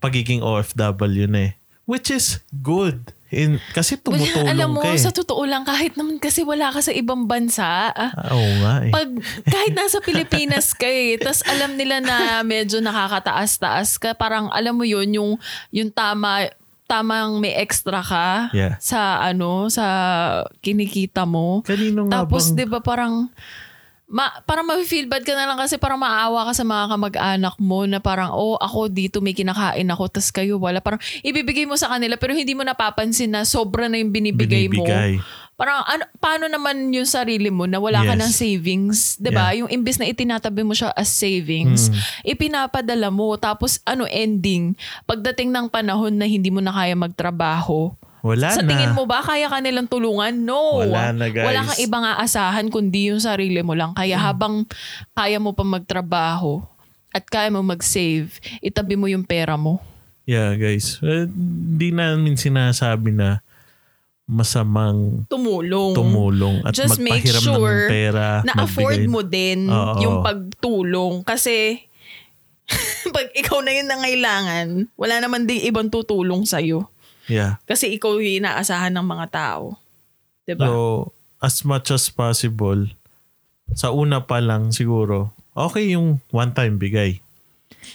pagiging 0.00 0.40
OFW 0.40 1.24
na 1.24 1.40
eh. 1.48 1.52
Which 1.84 2.12
is 2.12 2.40
good. 2.52 3.16
In, 3.30 3.62
kasi 3.72 3.94
tumutulong 3.94 4.46
alam 4.46 4.74
mo, 4.74 4.82
ka 4.82 4.90
eh. 4.90 4.98
sa 4.98 5.14
totoo 5.14 5.46
lang, 5.46 5.62
kahit 5.62 5.94
naman 5.94 6.18
kasi 6.18 6.42
wala 6.42 6.74
ka 6.74 6.82
sa 6.82 6.90
ibang 6.90 7.30
bansa, 7.30 7.94
ah, 7.94 8.10
Ah, 8.10 8.34
Oo 8.34 8.50
nga 8.60 8.74
eh. 8.82 8.90
pag 8.90 9.06
kahit 9.46 9.70
nasa 9.70 10.02
Pilipinas 10.02 10.74
ka 10.74 10.86
eh, 10.86 11.14
tas 11.14 11.46
alam 11.46 11.78
nila 11.78 12.02
na 12.02 12.42
medyo 12.42 12.82
nakakataas-taas 12.82 14.02
ka, 14.02 14.18
parang 14.18 14.50
alam 14.50 14.74
mo 14.74 14.82
yun, 14.82 15.06
yung, 15.14 15.30
yung 15.70 15.90
tama, 15.94 16.50
tamang 16.90 17.38
may 17.38 17.54
extra 17.54 18.02
ka 18.02 18.50
Yeah. 18.50 18.74
sa 18.82 19.22
ano, 19.22 19.70
sa 19.70 19.86
kinikita 20.58 21.22
mo. 21.22 21.62
Kanino 21.62 22.10
nga 22.10 22.26
Tapos 22.26 22.50
bang... 22.50 22.54
'di 22.58 22.64
ba 22.66 22.82
parang 22.82 23.30
ma, 24.10 24.26
parang 24.42 24.66
ma-feel 24.66 25.06
bad 25.06 25.22
ka 25.22 25.38
na 25.38 25.46
lang 25.46 25.54
kasi 25.54 25.78
parang 25.78 26.02
maawa 26.02 26.50
ka 26.50 26.52
sa 26.52 26.66
mga 26.66 26.84
kamag-anak 26.90 27.54
mo 27.62 27.86
na 27.86 28.02
parang, 28.02 28.34
oh, 28.34 28.58
ako 28.58 28.90
dito 28.90 29.22
may 29.22 29.38
kinakain 29.38 29.86
ako, 29.86 30.10
tas 30.10 30.34
kayo 30.34 30.58
wala. 30.58 30.82
Parang 30.82 30.98
ibibigay 31.22 31.62
mo 31.62 31.78
sa 31.78 31.94
kanila 31.94 32.18
pero 32.18 32.34
hindi 32.34 32.50
mo 32.58 32.66
napapansin 32.66 33.30
na 33.30 33.46
sobra 33.46 33.86
na 33.86 34.02
yung 34.02 34.10
binibigay, 34.10 34.66
mo. 34.66 34.82
Parang 35.60 35.84
ano, 35.84 36.08
paano 36.16 36.48
naman 36.48 36.88
yung 36.88 37.04
sarili 37.04 37.52
mo 37.52 37.68
na 37.68 37.76
wala 37.76 38.00
ka 38.00 38.16
Yes. 38.16 38.20
ng 38.24 38.32
savings, 38.32 38.98
'di 39.20 39.28
ba? 39.28 39.52
Yung 39.52 39.68
imbes 39.68 40.00
na 40.00 40.08
itinatabi 40.08 40.64
mo 40.64 40.72
siya 40.72 40.88
as 40.90 41.12
savings, 41.12 41.92
Hmm. 41.92 42.00
ipinapadala 42.24 43.12
mo 43.12 43.36
tapos 43.36 43.76
ano 43.84 44.08
ending, 44.08 44.72
pagdating 45.04 45.52
ng 45.52 45.68
panahon 45.68 46.16
na 46.16 46.24
hindi 46.24 46.48
mo 46.48 46.58
na 46.58 46.72
kaya 46.72 46.96
magtrabaho, 46.96 47.92
Wala 48.20 48.48
sa 48.50 48.60
na. 48.60 48.68
tingin 48.68 48.92
mo 48.92 49.04
ba 49.04 49.20
kaya 49.20 49.48
ka 49.48 49.60
nilang 49.60 49.84
tulungan? 49.84 50.32
No. 50.32 50.80
Wala 50.80 51.12
na, 51.12 51.28
guys. 51.28 51.44
Wala 51.44 51.60
kang 51.62 51.80
ibang 51.80 52.04
aasahan 52.06 52.66
kundi 52.68 53.08
yung 53.08 53.20
sarili 53.20 53.60
mo 53.60 53.76
lang. 53.76 53.92
Kaya 53.92 54.16
Hmm. 54.16 54.24
habang 54.26 54.54
kaya 55.12 55.36
mo 55.36 55.52
pa 55.52 55.60
magtrabaho 55.60 56.64
at 57.10 57.24
kaya 57.26 57.48
mo 57.48 57.60
mag-save, 57.60 58.32
itabi 58.60 58.96
mo 58.96 59.08
yung 59.08 59.24
pera 59.24 59.60
mo. 59.60 59.80
Yeah, 60.24 60.54
guys. 60.54 61.00
Hindi 61.02 61.90
namin 61.90 62.38
sinasabi 62.38 63.10
na 63.10 63.42
masamang 64.30 65.26
Tumulong. 65.26 65.90
tumulong 65.90 66.56
at 66.62 66.70
Just 66.70 67.02
make 67.02 67.18
magpahiram 67.26 67.42
sure 67.42 67.80
ng 67.82 67.90
pera. 67.90 68.26
na-afford 68.46 69.02
magbigay- 69.02 69.10
mo 69.10 69.20
din 69.26 69.66
Oo. 69.66 69.98
yung 69.98 70.16
pagtulong. 70.22 71.26
Kasi 71.26 71.82
pag 73.14 73.26
ikaw 73.34 73.58
na 73.60 73.74
yung 73.74 73.90
nangailangan, 73.90 74.66
wala 74.94 75.18
naman 75.18 75.50
din 75.50 75.66
ibang 75.66 75.90
tutulong 75.90 76.46
sa'yo. 76.46 76.86
Yeah. 77.26 77.58
Kasi 77.66 77.90
ikaw 77.90 78.14
yung 78.16 78.46
inaasahan 78.46 78.94
ng 78.94 79.06
mga 79.06 79.26
tao. 79.34 79.74
'Di 80.46 80.54
ba? 80.54 80.66
So, 80.66 81.10
as 81.42 81.66
much 81.66 81.90
as 81.90 82.06
possible, 82.06 82.86
sa 83.74 83.90
una 83.90 84.22
pa 84.22 84.38
lang 84.38 84.70
siguro, 84.70 85.34
okay 85.54 85.94
yung 85.94 86.22
one-time 86.30 86.78
bigay. 86.78 87.18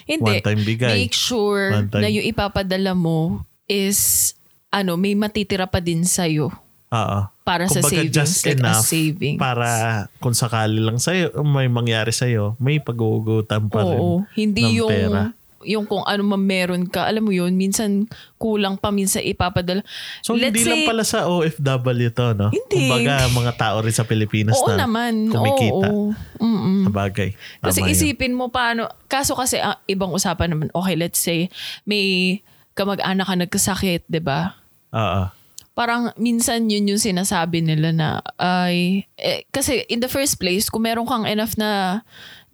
Hindi. 0.08 0.40
One-time 0.40 0.62
bigay. 0.64 0.96
Make 1.08 1.16
sure 1.16 1.72
na 1.96 2.12
yung 2.12 2.28
ipapadala 2.28 2.92
mo 2.92 3.44
is 3.68 4.34
ano, 4.76 4.96
may 4.96 5.16
matitira 5.16 5.64
pa 5.64 5.80
din 5.80 6.04
sa'yo 6.04 6.52
Oo. 6.86 7.20
para 7.42 7.66
sa 7.66 7.80
Kumbaga, 7.80 7.96
savings. 8.04 8.12
just 8.14 8.36
like 8.44 8.60
enough 8.60 8.84
a 8.84 8.86
savings. 8.86 9.40
Para 9.40 9.68
kung 10.20 10.36
sakali 10.36 10.78
lang 10.78 11.00
sa'yo, 11.00 11.32
may 11.42 11.68
mangyari 11.68 12.12
sa'yo, 12.12 12.56
may 12.58 12.78
pag-uugutan 12.78 13.68
pa 13.68 13.82
rin. 13.82 13.96
Oo. 13.96 14.28
Hindi 14.32 14.62
ng 14.62 14.74
yung 14.76 14.92
pera. 14.92 15.22
yung 15.66 15.82
kung 15.84 16.06
ano 16.06 16.22
man 16.22 16.38
meron 16.40 16.86
ka. 16.86 17.10
Alam 17.10 17.26
mo 17.26 17.34
yun, 17.34 17.58
minsan 17.58 18.06
kulang 18.38 18.78
pa, 18.78 18.94
minsan 18.94 19.26
ipapadala. 19.26 19.82
So, 20.22 20.38
Let's 20.38 20.54
hindi 20.54 20.62
lang 20.62 20.86
say- 20.86 20.88
pala 20.88 21.02
sa 21.02 21.26
OFW 21.26 22.10
to, 22.12 22.38
no? 22.38 22.54
Hindi. 22.54 22.86
Kumbaga, 22.86 23.26
mga 23.26 23.52
tao 23.58 23.82
rin 23.82 23.90
sa 23.90 24.06
Pilipinas 24.06 24.54
Oo 24.54 24.70
na 24.70 24.86
naman. 24.86 25.26
kumikita. 25.26 25.90
Oo. 25.90 26.14
Mm-mm. 26.38 26.86
sa 26.86 26.92
bagay. 26.94 27.34
Kasi 27.64 27.82
yun. 27.82 27.90
isipin 27.90 28.38
mo 28.38 28.54
paano, 28.54 28.86
kaso 29.08 29.34
kasi 29.34 29.58
ang 29.58 29.80
ibang 29.86 30.14
usapan 30.14 30.54
naman, 30.54 30.68
okay, 30.70 30.94
let's 30.94 31.18
say, 31.18 31.50
may 31.82 32.38
kamag-anak 32.76 33.26
ka 33.26 33.36
nagkasakit, 33.36 34.06
'di 34.06 34.22
ba? 34.22 34.60
Oo. 34.96 35.24
Parang 35.76 36.16
minsan 36.16 36.72
yun 36.72 36.88
yung 36.88 37.02
sinasabi 37.04 37.60
nila 37.60 37.92
na 37.92 38.10
ay 38.40 39.04
eh, 39.20 39.44
kasi 39.52 39.84
in 39.92 40.00
the 40.00 40.08
first 40.08 40.40
place 40.40 40.72
kung 40.72 40.88
meron 40.88 41.04
kang 41.04 41.28
enough 41.28 41.60
na 41.60 42.00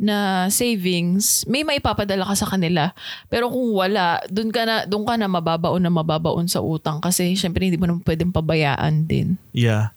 na 0.02 0.50
savings, 0.50 1.46
may 1.46 1.62
maipapadala 1.62 2.26
ka 2.26 2.34
sa 2.34 2.50
kanila. 2.50 2.90
Pero 3.30 3.54
kung 3.54 3.78
wala, 3.78 4.18
doon 4.34 4.50
ka 4.50 4.66
na 4.66 4.90
doon 4.90 5.06
ka 5.06 5.14
na 5.14 5.30
mababaon 5.30 5.78
na 5.78 5.94
mababaon 5.94 6.50
sa 6.50 6.66
utang 6.66 6.98
kasi 6.98 7.38
syempre 7.38 7.70
hindi 7.70 7.78
mo 7.78 7.86
naman 7.86 8.02
pwedeng 8.02 8.34
pabayaan 8.34 9.06
din. 9.06 9.38
Yeah. 9.54 9.94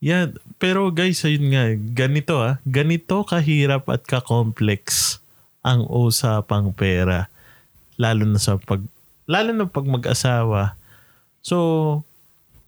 Yeah, 0.00 0.32
pero 0.56 0.88
guys, 0.90 1.22
ayun 1.22 1.52
nga, 1.52 1.76
ganito 1.76 2.40
ah, 2.40 2.56
ganito 2.64 3.20
kahirap 3.22 3.84
at 3.92 4.02
ka-complex 4.08 5.20
ang 5.60 5.84
usapang 5.86 6.72
pera. 6.72 7.28
Lalo 8.00 8.24
na 8.24 8.40
sa 8.40 8.56
pag 8.56 8.80
lalo 9.28 9.52
na 9.52 9.68
pag 9.68 9.84
mag-asawa. 9.84 10.79
So, 11.40 11.56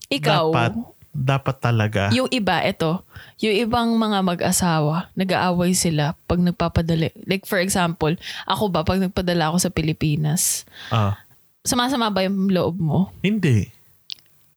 Ikaw, 0.09 0.45
Dapat. 0.49 0.73
dapat 1.09 1.57
talaga. 1.59 2.03
Yung 2.11 2.29
iba, 2.29 2.61
ito, 2.61 3.01
yung 3.39 3.57
ibang 3.59 3.89
mga 3.93 4.21
mag-asawa, 4.23 5.09
nag-aaway 5.13 5.73
sila 5.73 6.13
pag 6.27 6.37
nagpapadala. 6.39 7.09
Like 7.25 7.45
for 7.45 7.57
example, 7.57 8.13
ako 8.45 8.69
ba, 8.69 8.81
pag 8.83 8.97
nagpadala 8.99 9.49
ako 9.49 9.57
sa 9.59 9.71
Pilipinas, 9.71 10.65
Ah, 10.89 11.17
sumasama 11.63 12.09
ba 12.09 12.25
yung 12.25 12.49
loob 12.49 12.77
mo? 12.77 13.09
hindi. 13.21 13.73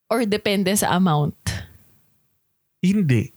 Or 0.06 0.22
depende 0.22 0.70
sa 0.72 0.92
amount? 0.92 1.34
Hindi. 2.78 3.32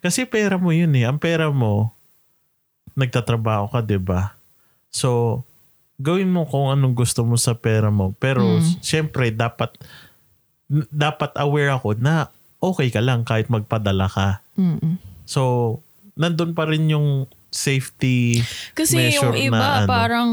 Kasi 0.00 0.24
pera 0.24 0.56
mo 0.56 0.72
yun 0.72 0.90
eh. 0.94 1.04
Ang 1.04 1.18
pera 1.18 1.50
mo, 1.50 1.92
nagtatrabaho 2.94 3.68
ka, 3.68 3.80
'di 3.80 3.98
ba? 3.98 4.32
So, 4.88 5.42
gawin 6.02 6.28
mo 6.28 6.42
kung 6.44 6.68
anong 6.68 6.92
gusto 6.92 7.22
mo 7.22 7.38
sa 7.38 7.54
pera 7.54 7.88
mo. 7.88 8.12
Pero, 8.18 8.42
Mm. 8.42 8.82
syempre, 8.82 9.30
dapat, 9.30 9.70
dapat 10.90 11.30
aware 11.36 11.70
ako 11.70 11.94
na 11.96 12.28
okay 12.58 12.88
ka 12.88 12.98
lang 12.98 13.22
kahit 13.22 13.46
magpadala 13.46 14.06
ka. 14.06 14.28
Mm-mm. 14.54 14.98
So, 15.24 15.78
nandun 16.14 16.52
pa 16.52 16.66
rin 16.66 16.90
yung 16.90 17.24
safety 17.48 18.40
Kasi 18.72 18.96
yung 18.96 19.30
measure 19.30 19.36
iba, 19.38 19.56
na 19.56 19.68
ano. 19.78 19.88
parang, 19.88 20.28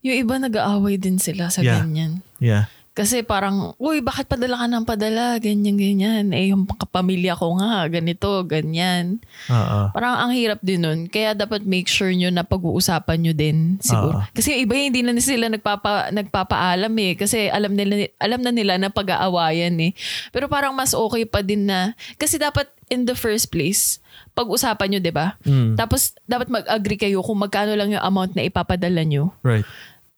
yung 0.00 0.16
iba 0.16 0.34
nag-aaway 0.36 0.96
din 0.96 1.16
sila 1.16 1.48
sa 1.48 1.60
Yeah. 1.60 1.82
ganyan. 1.82 2.20
Yeah. 2.38 2.68
Kasi 2.98 3.22
parang, 3.22 3.78
uy, 3.78 4.02
bakit 4.02 4.26
padala 4.26 4.58
ka 4.58 4.66
ng 4.66 4.82
padala? 4.82 5.38
Ganyan, 5.38 5.78
ganyan. 5.78 6.34
Eh, 6.34 6.50
yung 6.50 6.66
kapamilya 6.66 7.38
ko 7.38 7.54
nga, 7.54 7.86
ganito, 7.86 8.42
ganyan. 8.42 9.22
Oo. 9.46 9.94
Parang 9.94 10.18
ang 10.18 10.34
hirap 10.34 10.58
din 10.66 10.82
nun. 10.82 11.06
Kaya 11.06 11.38
dapat 11.38 11.62
make 11.62 11.86
sure 11.86 12.10
nyo 12.10 12.26
na 12.34 12.42
pag-uusapan 12.42 13.22
nyo 13.22 13.32
din 13.38 13.78
siguro. 13.78 14.18
Oo. 14.18 14.26
Kasi 14.34 14.58
iba 14.58 14.74
hindi 14.74 15.06
na 15.06 15.14
sila 15.22 15.46
nagpapa, 15.46 16.10
nagpapaalam 16.10 16.90
eh. 16.98 17.14
Kasi 17.14 17.46
alam, 17.46 17.78
nila, 17.78 18.10
alam 18.18 18.42
na 18.42 18.50
nila 18.50 18.74
na 18.82 18.90
pag-aawayan 18.90 19.78
eh. 19.78 19.94
Pero 20.34 20.50
parang 20.50 20.74
mas 20.74 20.90
okay 20.90 21.22
pa 21.22 21.38
din 21.46 21.70
na, 21.70 21.94
kasi 22.18 22.34
dapat 22.34 22.66
in 22.90 23.06
the 23.06 23.14
first 23.14 23.54
place, 23.54 24.02
pag-usapan 24.34 24.90
nyo, 24.90 25.00
di 25.02 25.14
ba? 25.14 25.38
Mm, 25.46 25.78
Tapos 25.78 26.18
dapat 26.26 26.50
mag-agree 26.50 26.98
kayo 26.98 27.22
kung 27.22 27.38
magkano 27.38 27.78
lang 27.78 27.94
yung 27.94 28.02
amount 28.02 28.34
na 28.34 28.42
ipapadala 28.42 29.06
nyo. 29.06 29.30
right. 29.46 29.62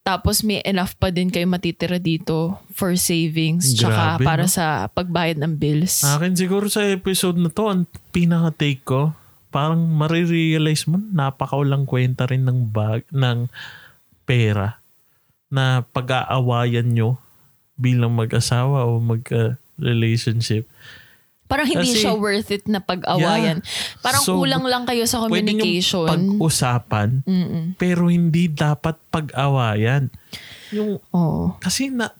Tapos 0.00 0.40
may 0.40 0.64
enough 0.64 0.96
pa 0.96 1.12
din 1.12 1.28
kayo 1.28 1.44
matitira 1.44 2.00
dito 2.00 2.56
for 2.72 2.96
savings 2.96 3.76
tsaka 3.76 4.16
Grabe, 4.16 4.24
para 4.24 4.44
no? 4.48 4.50
sa 4.50 4.88
pagbayad 4.88 5.36
ng 5.36 5.60
bills. 5.60 6.00
Akin 6.00 6.32
siguro 6.32 6.72
sa 6.72 6.88
episode 6.88 7.36
na 7.36 7.52
to, 7.52 7.68
ang 7.68 7.84
pinaka-take 8.10 8.80
ko, 8.80 9.12
parang 9.52 9.84
marirealize 9.84 10.88
mo, 10.88 10.96
napakawalang 11.12 11.84
kwenta 11.84 12.24
rin 12.24 12.48
ng 12.48 12.72
bag, 12.72 13.04
ng 13.12 13.52
pera 14.24 14.80
na 15.52 15.84
pag-aawayan 15.84 16.86
nyo 16.94 17.20
bilang 17.76 18.16
mag-asawa 18.16 18.88
o 18.88 19.02
mag-relationship. 19.02 20.64
Parang 21.50 21.66
hindi 21.66 21.90
Kasi- 21.90 22.00
siya 22.00 22.14
worth 22.14 22.48
it 22.48 22.64
na 22.64 22.78
pag-awayan. 22.78 23.58
Parang 23.98 24.22
So, 24.22 24.38
kulang 24.38 24.62
lang 24.62 24.86
kayo 24.86 25.02
sa 25.04 25.26
Pwede 25.26 25.50
communication. 25.50 26.06
pag-usapan, 26.06 27.26
Mm-mm. 27.26 27.64
pero 27.74 28.06
hindi 28.06 28.46
dapat 28.46 28.94
pag-awayan. 29.10 30.06
Yung, 30.70 31.02
Oo. 31.10 31.58
kasi 31.58 31.90
na, 31.90 32.14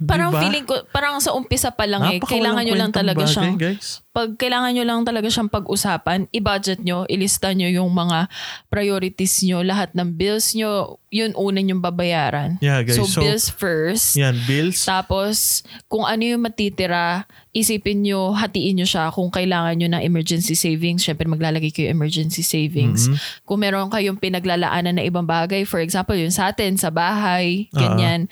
Parang 0.00 0.32
diba? 0.32 0.40
feeling 0.40 0.64
ko, 0.64 0.80
parang 0.88 1.20
sa 1.20 1.36
umpisa 1.36 1.68
pa 1.68 1.84
lang 1.84 2.00
eh, 2.08 2.16
kailangan 2.18 2.64
nyo 2.64 2.72
lang 2.72 2.88
talaga 2.88 3.20
bagay, 3.20 3.32
siyang, 3.36 3.56
guys. 3.60 4.00
pag 4.08 4.32
kailangan 4.32 4.72
nyo 4.72 4.84
lang 4.88 5.00
talaga 5.04 5.28
siyang 5.28 5.52
pag-usapan, 5.52 6.24
i-budget 6.32 6.80
nyo, 6.80 7.04
ilista 7.04 7.52
nyo 7.52 7.68
yung 7.68 7.92
mga 7.92 8.32
priorities 8.72 9.44
nyo, 9.44 9.60
lahat 9.60 9.92
ng 9.92 10.16
bills 10.16 10.56
nyo, 10.56 10.96
yun 11.12 11.36
una 11.36 11.60
yung 11.60 11.84
babayaran. 11.84 12.56
Yeah, 12.64 12.80
guys. 12.80 12.96
So, 12.96 13.04
So, 13.04 13.20
bills 13.20 13.52
first. 13.52 14.16
Yan, 14.16 14.40
bills. 14.44 14.84
Tapos, 14.84 15.60
kung 15.84 16.08
ano 16.08 16.24
yung 16.24 16.40
matitira, 16.40 17.28
isipin 17.56 18.04
nyo, 18.04 18.36
hatiin 18.36 18.76
nyo 18.76 18.84
siya 18.84 19.08
kung 19.08 19.32
kailangan 19.32 19.80
nyo 19.80 19.88
ng 19.88 20.02
emergency 20.04 20.52
savings. 20.52 21.00
Syempre, 21.00 21.24
maglalagay 21.24 21.72
kayo 21.72 21.88
emergency 21.88 22.44
savings. 22.44 23.08
Mhm. 23.08 23.16
Kung 23.48 23.64
meron 23.64 23.88
kayong 23.88 24.20
pinaglalaanan 24.20 25.00
na 25.00 25.04
ibang 25.04 25.24
bagay, 25.24 25.64
for 25.64 25.80
example, 25.80 26.14
yung 26.14 26.30
sa 26.30 26.52
atin, 26.52 26.76
sa 26.76 26.92
bahay, 26.92 27.72
Ah. 27.72 27.80
ganyan. 27.80 28.28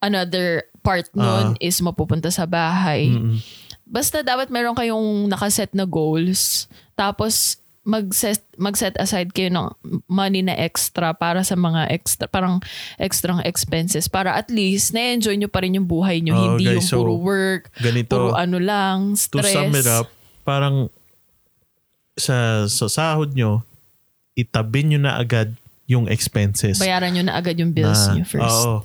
Another 0.00 0.66
part 0.80 1.06
nun 1.12 1.54
Ah. 1.54 1.60
is 1.62 1.78
mapupunta 1.78 2.32
sa 2.32 2.48
bahay. 2.48 3.12
Mm-mm. 3.12 3.38
Basta 3.84 4.24
dapat 4.24 4.48
meron 4.48 4.74
kayong 4.74 5.28
nakaset 5.28 5.70
na 5.76 5.84
goals. 5.84 6.64
Tapos, 6.96 7.61
mag-set, 7.82 8.38
mag-set 8.54 8.94
aside 8.94 9.34
kayo 9.34 9.50
ng 9.50 9.66
money 10.06 10.38
na 10.40 10.54
extra 10.54 11.10
para 11.10 11.42
sa 11.42 11.58
mga 11.58 11.90
extra, 11.90 12.30
parang 12.30 12.62
extra 12.94 13.34
expenses. 13.42 14.06
Para 14.06 14.38
at 14.38 14.48
least, 14.48 14.94
na-enjoy 14.94 15.34
nyo 15.34 15.50
pa 15.50 15.66
rin 15.66 15.74
yung 15.74 15.86
buhay 15.86 16.22
nyo. 16.22 16.34
Oh, 16.34 16.42
hindi 16.54 16.70
guys, 16.70 16.78
yung 16.78 16.88
so, 16.88 16.96
puro 17.02 17.14
work, 17.18 17.74
Ganito. 17.82 18.14
puro 18.14 18.38
ano 18.38 18.62
lang, 18.62 19.18
to 19.18 19.42
stress. 19.42 19.50
sum 19.50 19.74
it 19.74 19.86
up, 19.90 20.06
parang 20.46 20.86
sa, 22.14 22.68
sa 22.70 22.86
sahod 22.86 23.34
nyo, 23.34 23.66
itabi 24.38 24.86
nyo 24.86 24.98
na 25.02 25.18
agad 25.18 25.56
yung 25.90 26.06
expenses. 26.06 26.78
Bayaran 26.78 27.12
nyo 27.12 27.24
na 27.26 27.34
agad 27.34 27.58
yung 27.58 27.74
bills 27.74 28.08
na, 28.08 28.14
nyo 28.14 28.24
first. 28.24 28.46
Oo. 28.46 28.76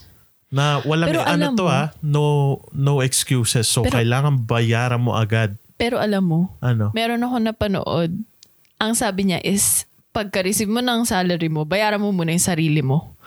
Na 0.47 0.79
walang 0.83 1.11
Pero 1.11 1.21
ano 1.21 1.45
to 1.53 1.67
mo- 1.67 1.71
ah, 1.71 1.91
no 1.99 2.23
no 2.71 3.03
excuses. 3.03 3.67
So 3.67 3.83
Pero- 3.83 3.99
kailangan 3.99 4.47
bayaran 4.47 5.03
mo 5.03 5.11
agad. 5.13 5.59
Pero 5.75 5.99
alam 6.01 6.23
mo, 6.25 6.39
Ano? 6.57 6.89
meron 6.97 7.21
ako 7.21 7.35
napanood, 7.37 8.11
ang 8.77 8.93
sabi 8.93 9.29
niya 9.29 9.41
is, 9.41 9.85
pagka-receive 10.13 10.69
mo 10.69 10.81
ng 10.81 11.05
salary 11.05 11.49
mo, 11.49 11.65
bayaran 11.65 12.01
mo 12.01 12.09
muna 12.09 12.33
yung 12.33 12.41
sarili 12.41 12.81
mo. 12.81 13.17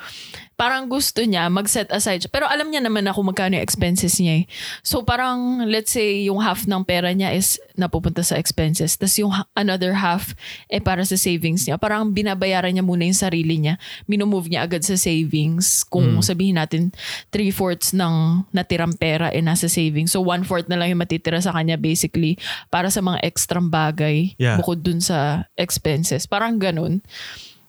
Parang 0.60 0.92
gusto 0.92 1.24
niya 1.24 1.48
mag-set 1.48 1.88
aside. 1.88 2.28
Pero 2.28 2.44
alam 2.44 2.68
niya 2.68 2.84
naman 2.84 3.08
ako 3.08 3.32
magkano 3.32 3.56
yung 3.56 3.64
expenses 3.64 4.20
niya 4.20 4.44
eh. 4.44 4.46
So 4.84 5.00
parang 5.00 5.64
let's 5.64 5.88
say 5.88 6.28
yung 6.28 6.36
half 6.44 6.68
ng 6.68 6.84
pera 6.84 7.08
niya 7.16 7.32
is 7.32 7.56
napupunta 7.80 8.20
sa 8.20 8.36
expenses. 8.36 9.00
Tapos 9.00 9.16
yung 9.16 9.32
another 9.56 9.96
half 9.96 10.36
eh 10.68 10.84
para 10.84 11.00
sa 11.08 11.16
savings 11.16 11.64
niya. 11.64 11.80
Parang 11.80 12.12
binabayaran 12.12 12.76
niya 12.76 12.84
muna 12.84 13.08
yung 13.08 13.16
sarili 13.16 13.56
niya. 13.56 13.80
Minomove 14.04 14.52
niya 14.52 14.68
agad 14.68 14.84
sa 14.84 15.00
savings. 15.00 15.80
Kung 15.88 16.20
sabihin 16.20 16.60
natin 16.60 16.92
three-fourths 17.32 17.96
ng 17.96 18.44
natirang 18.52 18.92
pera 19.00 19.32
eh 19.32 19.40
nasa 19.40 19.64
savings. 19.64 20.12
So 20.12 20.20
one-fourth 20.20 20.68
na 20.68 20.76
lang 20.76 20.92
yung 20.92 21.00
matitira 21.00 21.40
sa 21.40 21.56
kanya 21.56 21.80
basically 21.80 22.36
para 22.68 22.92
sa 22.92 23.00
mga 23.00 23.24
extra 23.24 23.64
bagay 23.64 24.36
Yeah. 24.36 24.60
bukod 24.60 24.84
dun 24.84 25.00
sa 25.00 25.48
expenses. 25.56 26.28
Parang 26.28 26.60
ganun. 26.60 27.00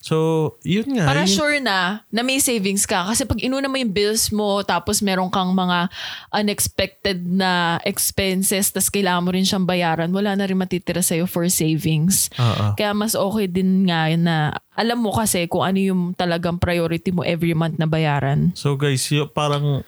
So, 0.01 0.57
yun 0.65 0.97
nga. 0.97 1.05
Para 1.05 1.23
yun- 1.23 1.37
sure 1.37 1.57
na 1.61 2.01
na 2.09 2.25
may 2.25 2.41
savings 2.41 2.89
ka. 2.89 3.05
Kasi 3.05 3.21
pag 3.21 3.37
inuna 3.37 3.69
mo 3.69 3.77
yung 3.77 3.93
bills 3.93 4.33
mo, 4.33 4.65
tapos 4.65 4.97
meron 4.99 5.29
kang 5.29 5.53
mga 5.53 5.93
unexpected 6.33 7.21
na 7.21 7.77
expenses, 7.85 8.73
tapos 8.73 8.89
kailangan 8.89 9.21
mo 9.21 9.29
rin 9.29 9.45
siyang 9.45 9.69
bayaran, 9.69 10.09
wala 10.09 10.33
na 10.33 10.49
rin 10.49 10.57
matitira 10.57 11.05
sa'yo 11.05 11.29
for 11.29 11.45
savings. 11.47 12.33
Oo. 12.41 12.73
Kaya 12.73 12.97
mas 12.97 13.13
okay 13.13 13.45
din 13.45 13.85
nga 13.85 14.09
na 14.17 14.57
alam 14.73 14.97
mo 14.97 15.13
kasi 15.13 15.45
kung 15.45 15.61
ano 15.61 15.77
yung 15.77 16.01
talagang 16.17 16.57
priority 16.57 17.13
mo 17.13 17.21
every 17.21 17.53
month 17.53 17.77
na 17.77 17.85
bayaran. 17.85 18.49
So 18.57 18.73
guys, 18.73 19.05
yung 19.13 19.29
parang 19.29 19.85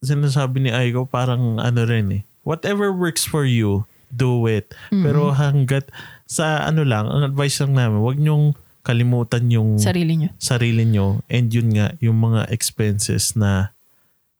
sinasabi 0.00 0.64
ni 0.64 0.70
Aiko 0.72 1.04
parang 1.04 1.60
ano 1.60 1.80
rin 1.84 2.08
eh. 2.08 2.22
Whatever 2.40 2.88
works 2.88 3.28
for 3.28 3.44
you, 3.44 3.84
do 4.08 4.48
it. 4.48 4.72
Pero 4.88 5.36
hanggat 5.36 5.92
sa 6.24 6.64
ano 6.64 6.88
lang, 6.88 7.04
ang 7.04 7.20
advice 7.20 7.60
lang 7.60 7.76
namin, 7.76 8.00
wag 8.00 8.16
nyong 8.16 8.56
kalimutan 8.90 9.46
yung 9.48 9.78
Sarili 9.78 10.18
nyo. 10.18 10.30
sarili 10.36 10.82
nyo 10.84 11.22
and 11.26 11.48
yun 11.48 11.70
nga, 11.70 11.94
yung 11.98 12.18
mga 12.18 12.50
expenses 12.50 13.32
na 13.32 13.70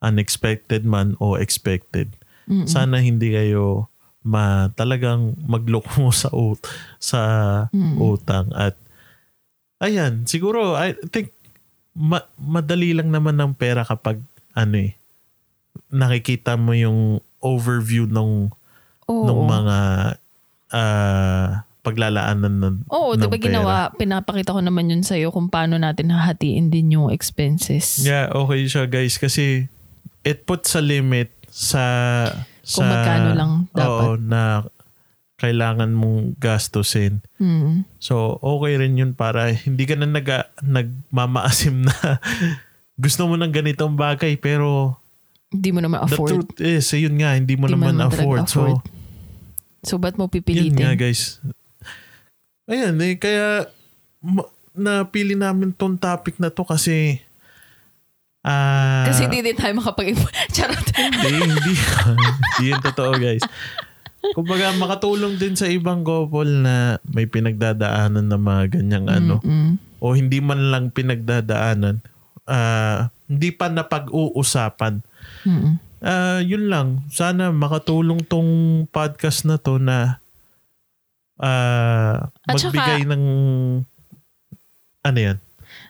unexpected 0.01 0.83
man 0.83 1.15
o 1.17 1.37
expected. 1.37 2.11
Mm-mm. 2.45 2.67
Sana 2.67 2.99
hindi 2.99 3.31
kayo 3.31 3.87
ma 4.21 4.45
talagang 4.71 5.33
magloko 5.41 6.11
sa 6.13 6.29
ut 6.31 6.59
sa 6.99 7.21
Mm. 7.71 7.97
utang 7.97 8.51
at 8.53 8.77
ayan 9.79 10.25
siguro 10.25 10.77
I 10.77 10.93
think 11.09 11.33
ma- 11.93 12.29
madali 12.37 12.93
lang 12.93 13.09
naman 13.09 13.33
ng 13.35 13.55
pera 13.55 13.81
kapag 13.81 14.21
ano 14.53 14.77
eh 14.79 14.93
nakikita 15.89 16.55
mo 16.55 16.73
yung 16.73 17.01
overview 17.39 18.05
ng 18.05 18.53
Oo. 19.07 19.25
ng 19.25 19.41
mga 19.43 19.79
ah, 20.71 21.65
paglalaanan 21.81 22.55
ng 22.61 22.75
Oo, 22.89 23.15
ng 23.15 23.19
di 23.19 23.27
ba 23.27 23.35
pera. 23.35 23.45
ginawa, 23.45 23.75
pinapakita 23.91 24.53
ko 24.53 24.61
naman 24.61 24.89
yun 24.89 25.01
sa'yo 25.01 25.31
kung 25.31 25.49
paano 25.49 25.77
natin 25.77 26.13
hahatiin 26.13 26.69
din 26.69 26.93
yung 26.93 27.09
expenses. 27.09 28.01
Yeah, 28.01 28.29
okay 28.31 28.65
siya 28.65 28.85
guys 28.85 29.17
kasi 29.17 29.69
it 30.21 30.45
puts 30.45 30.73
a 30.73 30.81
limit 30.81 31.33
sa 31.47 31.83
Kung 32.61 32.85
sa 32.85 32.87
magkano 32.87 33.29
lang 33.33 33.53
dapat. 33.73 33.89
Oo, 33.89 34.09
na 34.17 34.43
kailangan 35.37 35.91
mong 35.91 36.37
gastusin. 36.37 37.25
Mm. 37.41 37.89
So, 37.97 38.37
okay 38.39 38.77
rin 38.77 38.95
yun 38.95 39.13
para 39.13 39.49
hindi 39.49 39.89
ka 39.89 39.97
na 39.97 40.05
nag, 40.05 40.29
nagmamaasim 40.61 41.81
na 41.81 41.97
gusto 43.01 43.25
mo 43.25 43.35
ng 43.35 43.49
ganitong 43.49 43.97
bagay 43.97 44.37
pero 44.37 45.01
Hindi 45.49 45.73
mo 45.73 45.81
naman 45.81 46.05
the 46.05 46.13
afford. 46.13 46.31
truth 46.31 46.61
is, 46.61 46.87
yun 46.93 47.17
nga, 47.19 47.35
hindi 47.35 47.57
mo 47.57 47.67
Hindi 47.67 47.75
naman 47.75 47.97
naman 47.97 48.13
afford. 48.13 48.41
afford. 48.45 48.79
So, 48.79 48.99
So, 49.81 49.97
ba't 49.97 50.15
mo 50.15 50.29
yun 50.29 50.37
nga 50.77 50.93
pipilitin? 50.93 50.93
guys. 50.95 51.41
Ayan 52.71 52.95
eh, 52.97 53.19
kaya 53.19 53.67
ma- 54.23 54.47
napili 54.71 55.35
namin 55.35 55.75
tong 55.75 55.99
topic 55.99 56.39
na 56.39 56.49
to 56.49 56.63
kasi 56.63 57.19
ah 58.41 59.05
Kasi 59.05 59.27
hindi 59.27 59.43
din 59.43 59.59
tayo 59.59 59.75
makapag 59.77 60.15
Charot. 60.55 60.87
hindi, 60.95 61.29
hindi. 61.35 61.73
hindi 62.57 62.65
yun 62.65 62.81
totoo 62.81 63.13
guys. 63.19 63.43
Kumbaga, 64.33 64.71
makatulong 64.77 65.35
din 65.35 65.57
sa 65.57 65.65
ibang 65.67 66.05
couple 66.05 66.61
na 66.61 67.01
may 67.03 67.25
pinagdadaanan 67.25 68.29
na 68.29 68.37
mga 68.37 68.79
ganyang 68.79 69.09
ano. 69.09 69.41
Mm-mm. 69.41 69.81
O 69.97 70.13
hindi 70.13 70.39
man 70.39 70.69
lang 70.71 70.93
pinagdadaanan. 70.93 72.05
ah, 72.45 73.09
hindi 73.25 73.49
pa 73.51 73.73
napag-uusapan. 73.73 75.01
Mm-mm. 75.45 75.75
Ah, 76.01 76.41
yun 76.41 76.69
lang. 76.69 77.05
Sana 77.09 77.49
makatulong 77.49 78.21
tong 78.25 78.85
podcast 78.89 79.45
na 79.45 79.57
to 79.57 79.81
na 79.81 80.20
At 82.45 82.57
magbigay 82.61 83.09
ng 83.09 83.25
ano 85.01 85.19
yan? 85.19 85.39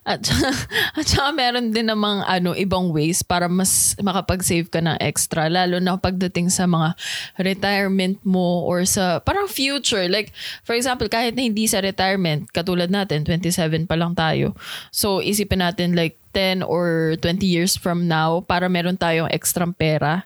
At, 0.01 0.25
at 0.99 1.05
saka 1.05 1.31
meron 1.37 1.77
din 1.77 1.93
namang 1.93 2.25
ano, 2.25 2.57
ibang 2.57 2.89
ways 2.89 3.21
para 3.21 3.49
mas 3.53 3.93
makapag-save 4.01 4.73
ka 4.73 4.81
ng 4.81 4.97
extra. 5.01 5.53
Lalo 5.53 5.77
na 5.77 6.01
pagdating 6.01 6.49
sa 6.49 6.65
mga 6.65 6.97
retirement 7.37 8.17
mo 8.25 8.65
or 8.65 8.85
sa 8.89 9.21
parang 9.21 9.49
future. 9.49 10.09
Like, 10.09 10.33
for 10.65 10.73
example, 10.73 11.09
kahit 11.09 11.37
na 11.37 11.45
hindi 11.45 11.69
sa 11.69 11.85
retirement, 11.85 12.49
katulad 12.49 12.89
natin, 12.89 13.25
27 13.29 13.85
pa 13.85 13.97
lang 13.97 14.17
tayo. 14.17 14.57
So, 14.89 15.21
isipin 15.21 15.61
natin 15.61 15.93
like 15.93 16.17
10 16.33 16.65
or 16.65 17.19
20 17.21 17.45
years 17.45 17.77
from 17.77 18.09
now 18.09 18.41
para 18.41 18.71
meron 18.73 18.97
tayong 18.97 19.29
extra 19.29 19.69
pera. 19.69 20.25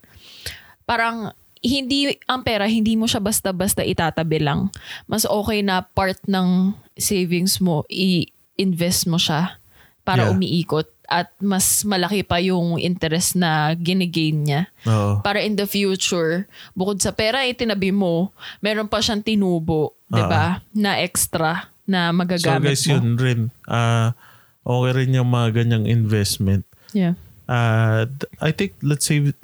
Parang 0.84 1.32
hindi 1.64 2.12
ang 2.28 2.44
pera 2.44 2.68
hindi 2.68 2.92
mo 2.92 3.08
siya 3.08 3.18
basta-basta 3.18 3.80
itatabi 3.80 4.38
lang. 4.38 4.68
Mas 5.08 5.24
okay 5.24 5.64
na 5.64 5.80
part 5.80 6.20
ng 6.28 6.76
savings 6.94 7.58
mo 7.58 7.88
i-invest 7.88 9.08
mo 9.08 9.16
siya 9.16 9.56
para 10.04 10.28
Yeah. 10.28 10.32
umiikot 10.36 10.86
at 11.04 11.32
mas 11.36 11.84
malaki 11.84 12.24
pa 12.24 12.40
yung 12.40 12.76
interest 12.76 13.36
na 13.36 13.72
ginigain 13.74 14.40
niya. 14.40 14.62
Oo. 14.84 15.20
Para 15.20 15.40
in 15.40 15.56
the 15.56 15.64
future, 15.64 16.44
bukod 16.72 17.00
sa 17.00 17.12
pera 17.12 17.44
itinabi 17.44 17.92
mo, 17.92 18.32
meron 18.60 18.88
pa 18.88 19.00
siyang 19.00 19.20
tinubo, 19.20 19.96
'di 20.08 20.22
ba? 20.22 20.60
Na 20.72 21.00
extra 21.00 21.72
na 21.84 22.08
So 22.08 22.16
magagamit 22.16 22.72
guys, 22.72 22.84
mo. 22.88 22.92
yun 22.96 23.08
rin. 23.16 23.40
Ah, 23.64 24.16
okay 24.64 24.92
rin 24.94 25.12
yung 25.12 25.28
mga 25.28 25.60
ganyang 25.60 25.84
investment. 25.84 26.64
Yeah. 26.92 27.16
Uh, 27.44 28.08
I 28.40 28.50
think 28.50 28.72
let's 28.80 29.04
save 29.04 29.36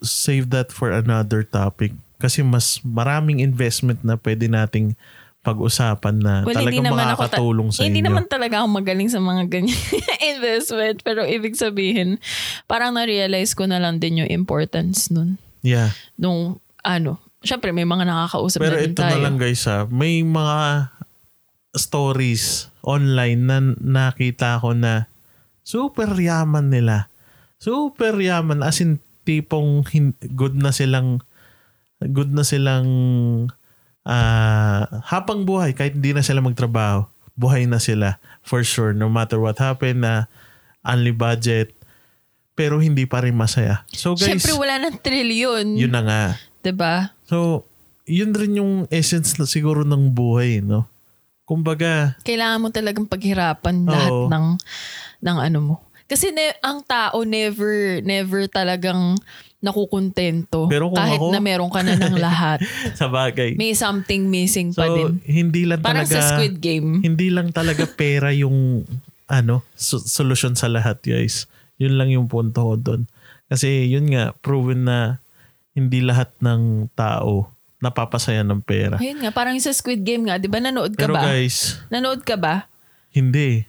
save 0.00 0.48
that 0.50 0.68
for 0.68 0.88
another 0.88 1.42
topic 1.42 1.92
kasi 2.16 2.40
mas 2.40 2.80
maraming 2.80 3.38
investment 3.38 4.00
na 4.00 4.16
pwede 4.16 4.46
nating 4.46 4.96
pag-usapan 5.42 6.16
na 6.16 6.34
Well, 6.46 6.54
talagang 6.54 6.70
hindi 6.70 6.80
naman 6.80 7.02
ako 7.02 7.02
ta- 7.02 7.12
makakatulong 7.34 7.68
sa 7.68 7.82
Hindi 7.82 7.98
inyo. 7.98 8.08
naman 8.08 8.24
talaga 8.24 8.62
ako 8.62 8.68
magaling 8.72 9.10
sa 9.10 9.18
mga 9.18 9.42
ganyan 9.50 9.74
investment. 10.32 11.02
Pero 11.02 11.26
ibig 11.26 11.52
sabihin, 11.52 12.22
parang 12.64 12.94
na-realize 12.94 13.52
ko 13.52 13.66
na 13.66 13.76
lang 13.76 13.98
din 13.98 14.22
yung 14.22 14.30
importance 14.30 15.10
nun. 15.10 15.34
yeah. 15.60 15.90
Nung, 16.14 16.62
ano, 16.80 17.18
syempre 17.42 17.74
may 17.74 17.82
mga 17.82 18.06
nakakausap 18.06 18.62
Pero 18.62 18.78
na 18.78 18.86
din 18.86 18.94
ito 18.94 19.02
tayo. 19.02 19.12
na 19.12 19.18
lang 19.20 19.34
guys 19.34 19.66
ha, 19.66 19.82
may 19.90 20.22
mga 20.22 20.94
stories 21.74 22.70
online 22.80 23.40
na 23.42 23.56
nakita 23.76 24.58
ko 24.58 24.72
na 24.72 25.10
super 25.62 26.10
yaman 26.12 26.70
nila. 26.70 27.10
Super 27.62 28.18
yaman 28.18 28.60
as 28.60 28.82
in 28.82 28.98
tipong 29.22 29.86
hin- 29.86 30.18
good 30.34 30.58
na 30.58 30.74
silang 30.74 31.22
good 32.02 32.34
na 32.34 32.42
silang 32.42 32.90
ah 34.02 34.82
habang 35.06 35.46
buhay 35.46 35.70
kahit 35.70 35.94
hindi 35.94 36.10
na 36.10 36.26
sila 36.26 36.42
magtrabaho 36.42 37.06
buhay 37.38 37.70
na 37.70 37.78
sila 37.78 38.18
for 38.42 38.66
sure 38.66 38.90
no 38.90 39.06
matter 39.06 39.38
what 39.38 39.62
happen 39.62 40.02
na 40.02 40.26
only 40.82 41.14
budget 41.14 41.70
pero 42.52 42.82
hindi 42.82 43.08
pa 43.08 43.24
rin 43.24 43.32
masaya. 43.32 43.86
So 43.88 44.12
guys, 44.12 44.28
Syempre 44.28 44.52
wala 44.52 44.76
ng 44.76 45.00
trilyon. 45.00 45.72
yun 45.72 45.88
na 45.88 46.02
nga. 46.04 46.22
'di 46.60 46.72
ba? 46.76 47.16
So, 47.24 47.64
yun 48.04 48.36
rin 48.36 48.60
yung 48.60 48.72
essence 48.92 49.40
na 49.40 49.48
siguro 49.48 49.88
ng 49.88 50.12
buhay, 50.12 50.60
no? 50.60 50.84
Kumbaga, 51.48 52.20
Kailangan 52.20 52.60
mo 52.60 52.68
talagang 52.68 53.08
paghirapan 53.08 53.88
lahat 53.88 54.12
Oo. 54.12 54.28
ng 54.28 54.46
ng 55.24 55.36
ano 55.40 55.58
mo. 55.64 55.74
Kasi 56.12 56.28
ne- 56.28 56.60
ang 56.60 56.84
tao 56.84 57.24
never 57.24 57.72
never 58.02 58.44
talagang 58.44 59.16
nakukontento 59.62 60.66
Pero 60.66 60.90
kung 60.90 60.98
kahit 60.98 61.16
ako- 61.16 61.30
na 61.30 61.40
meron 61.40 61.70
ka 61.70 61.80
na 61.80 61.94
ng 61.94 62.18
lahat. 62.18 62.60
sa 62.98 63.06
bagay. 63.06 63.54
May 63.54 63.72
something 63.72 64.26
missing 64.26 64.70
So, 64.70 64.82
pa 64.82 64.90
din. 64.90 65.22
hindi 65.24 65.64
lang 65.64 65.80
Parang 65.80 66.04
talaga, 66.04 66.18
sa 66.18 66.36
Squid 66.36 66.58
Game. 66.58 67.00
hindi 67.00 67.30
lang 67.30 67.48
talaga 67.48 67.86
pera 67.86 68.28
yung, 68.30 68.82
ano, 69.26 69.62
so- 69.72 70.02
solusyon 70.02 70.52
sa 70.52 70.66
lahat, 70.66 71.00
guys. 71.00 71.46
Yun 71.78 71.94
lang 71.94 72.10
yung 72.10 72.26
punto 72.26 72.60
ko 72.60 72.74
doon. 72.76 73.02
Kasi 73.46 73.86
yun 73.86 74.10
nga, 74.10 74.34
proven 74.36 74.82
na 74.82 75.22
hindi 75.72 76.02
lahat 76.02 76.28
ng 76.38 76.92
tao 76.92 77.48
napapasaya 77.78 78.42
ng 78.42 78.60
pera. 78.60 78.98
Ayun 78.98 79.18
nga, 79.18 79.30
parang 79.30 79.54
yung 79.54 79.64
sa 79.64 79.72
Squid 79.72 80.02
Game 80.02 80.26
nga, 80.26 80.36
di 80.36 80.46
ba 80.46 80.58
nanood 80.58 80.92
ka 80.92 81.02
Pero 81.02 81.14
ba? 81.14 81.22
guys, 81.24 81.78
Nanood 81.88 82.22
ka 82.22 82.34
ba? 82.34 82.66
hindi. 83.10 83.66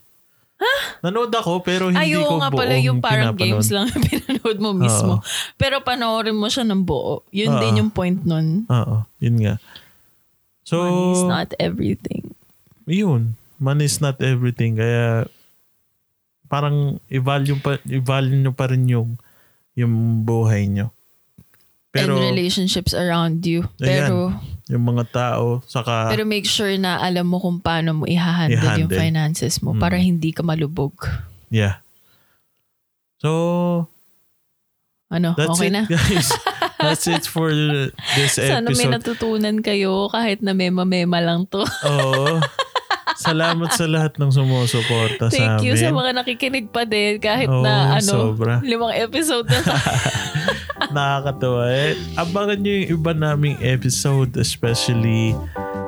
Nanood 1.01 1.29
ako 1.29 1.61
pero 1.61 1.87
hindi 1.87 1.99
Ayaw 1.99 2.21
ko 2.21 2.33
nga 2.37 2.49
buong 2.49 2.59
pala 2.59 2.75
yung 2.77 2.99
parang 2.99 3.33
pinapanood. 3.33 3.39
games 3.39 3.67
lang 3.69 3.85
yung 3.87 4.03
pinanood 4.09 4.57
mo 4.57 4.69
mismo. 4.71 5.13
Pero 5.55 5.79
panoorin 5.79 6.33
mo 6.33 6.47
siya 6.47 6.63
ng 6.63 6.81
buo. 6.81 7.23
Yun 7.29 7.51
Oo. 7.51 7.59
din 7.59 7.79
yung 7.79 7.91
point 7.91 8.19
nun. 8.21 8.63
Oo, 8.67 9.03
yun 9.17 9.37
nga. 9.39 9.55
So, 10.63 10.79
Money 10.79 11.11
is 11.11 11.23
not 11.25 11.49
everything. 11.57 12.23
yun, 12.85 13.21
money 13.57 13.83
is 13.83 13.99
not 13.99 14.19
everything. 14.19 14.75
Kaya 14.75 15.27
parang 16.45 16.99
i-value 17.07 17.57
pa 17.57 17.81
i-value 17.83 18.37
nyo 18.37 18.51
pa 18.51 18.67
rin 18.67 18.85
yung 18.85 19.17
yung 19.73 19.91
buhay 20.21 20.67
nyo. 20.67 20.93
Pero 21.89 22.15
And 22.15 22.25
relationships 22.31 22.93
around 22.93 23.41
you. 23.43 23.65
Ayan. 23.77 23.85
Pero 23.85 24.17
yung 24.65 24.85
mga 24.85 25.03
tao 25.09 25.59
saka 25.63 26.07
pero 26.07 26.23
make 26.23 26.45
sure 26.45 26.71
na 26.77 26.95
alam 26.97 27.25
mo 27.25 27.35
kung 27.35 27.59
paano 27.59 27.91
mo 27.93 28.03
i-handle 28.05 28.59
yung 28.79 28.87
I-handle. 28.87 28.95
finances 28.95 29.59
mo 29.59 29.73
para 29.73 29.95
Mm. 29.95 30.03
hindi 30.05 30.29
ka 30.31 30.39
malubog. 30.41 30.95
yeah. 31.49 31.83
So 33.17 33.87
Ano, 35.07 35.37
that's 35.37 35.53
okay 35.53 35.69
it 35.69 35.71
na? 35.71 35.83
guys. 35.85 36.33
that's 36.81 37.05
it 37.05 37.21
for 37.23 37.53
this 37.53 38.33
Sana 38.33 38.65
may 38.65 38.81
episode. 38.81 38.93
natutunan 38.97 39.61
kayo 39.61 40.09
kahit 40.09 40.41
na 40.41 40.51
mema-mema 40.51 41.21
lang 41.21 41.45
to. 41.45 41.61
Oo. 41.85 42.41
Salamat 43.13 43.69
sa 43.71 43.85
lahat 43.85 44.17
ng 44.17 44.33
sumusuporta 44.33 45.29
sa 45.29 45.37
Thank 45.37 45.61
amin. 45.61 45.65
you 45.65 45.73
sa 45.77 45.93
mga 45.93 46.17
nakikinig 46.17 46.65
pa 46.67 46.81
din 46.81 47.21
kahit 47.21 47.45
Oo, 47.45 47.61
na 47.61 48.01
ano, 48.01 48.33
sobra. 48.33 48.57
limang 48.61 48.89
episode 48.91 49.45
na 49.45 49.61
tayo. 49.61 49.85
Nakakatawa 50.93 51.63
eh. 51.67 51.97
Abangan 52.15 52.57
nyo 52.57 52.71
yung 52.71 52.89
iba 52.93 53.11
naming 53.11 53.57
episode, 53.59 54.37
especially 54.37 55.33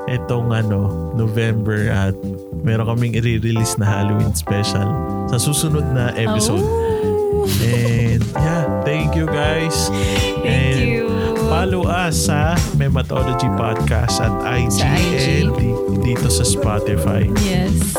itong 0.05 0.49
ano, 0.49 0.89
November 1.13 1.89
at 1.89 2.13
meron 2.61 2.85
kaming 2.87 3.13
i-release 3.15 3.77
na 3.77 3.85
Halloween 3.85 4.33
special 4.33 4.85
sa 5.29 5.37
susunod 5.37 5.85
na 5.93 6.09
episode. 6.13 6.61
Oh, 6.61 7.45
And 7.61 8.25
yeah, 8.33 8.65
thank 8.81 9.13
you 9.13 9.29
guys. 9.29 9.89
thank 9.93 10.45
And 10.45 10.77
you. 10.81 11.05
Follow 11.45 11.85
us 11.85 12.25
sa 12.25 12.57
Mematology 12.73 13.45
Podcast 13.53 14.17
at 14.17 14.33
IG, 14.49 14.81
Sa 14.81 14.89
IG. 14.89 15.13
and 15.45 15.49
di- 15.53 15.81
dito 16.03 16.25
sa 16.25 16.41
Spotify. 16.41 17.29
Yes. 17.45 17.93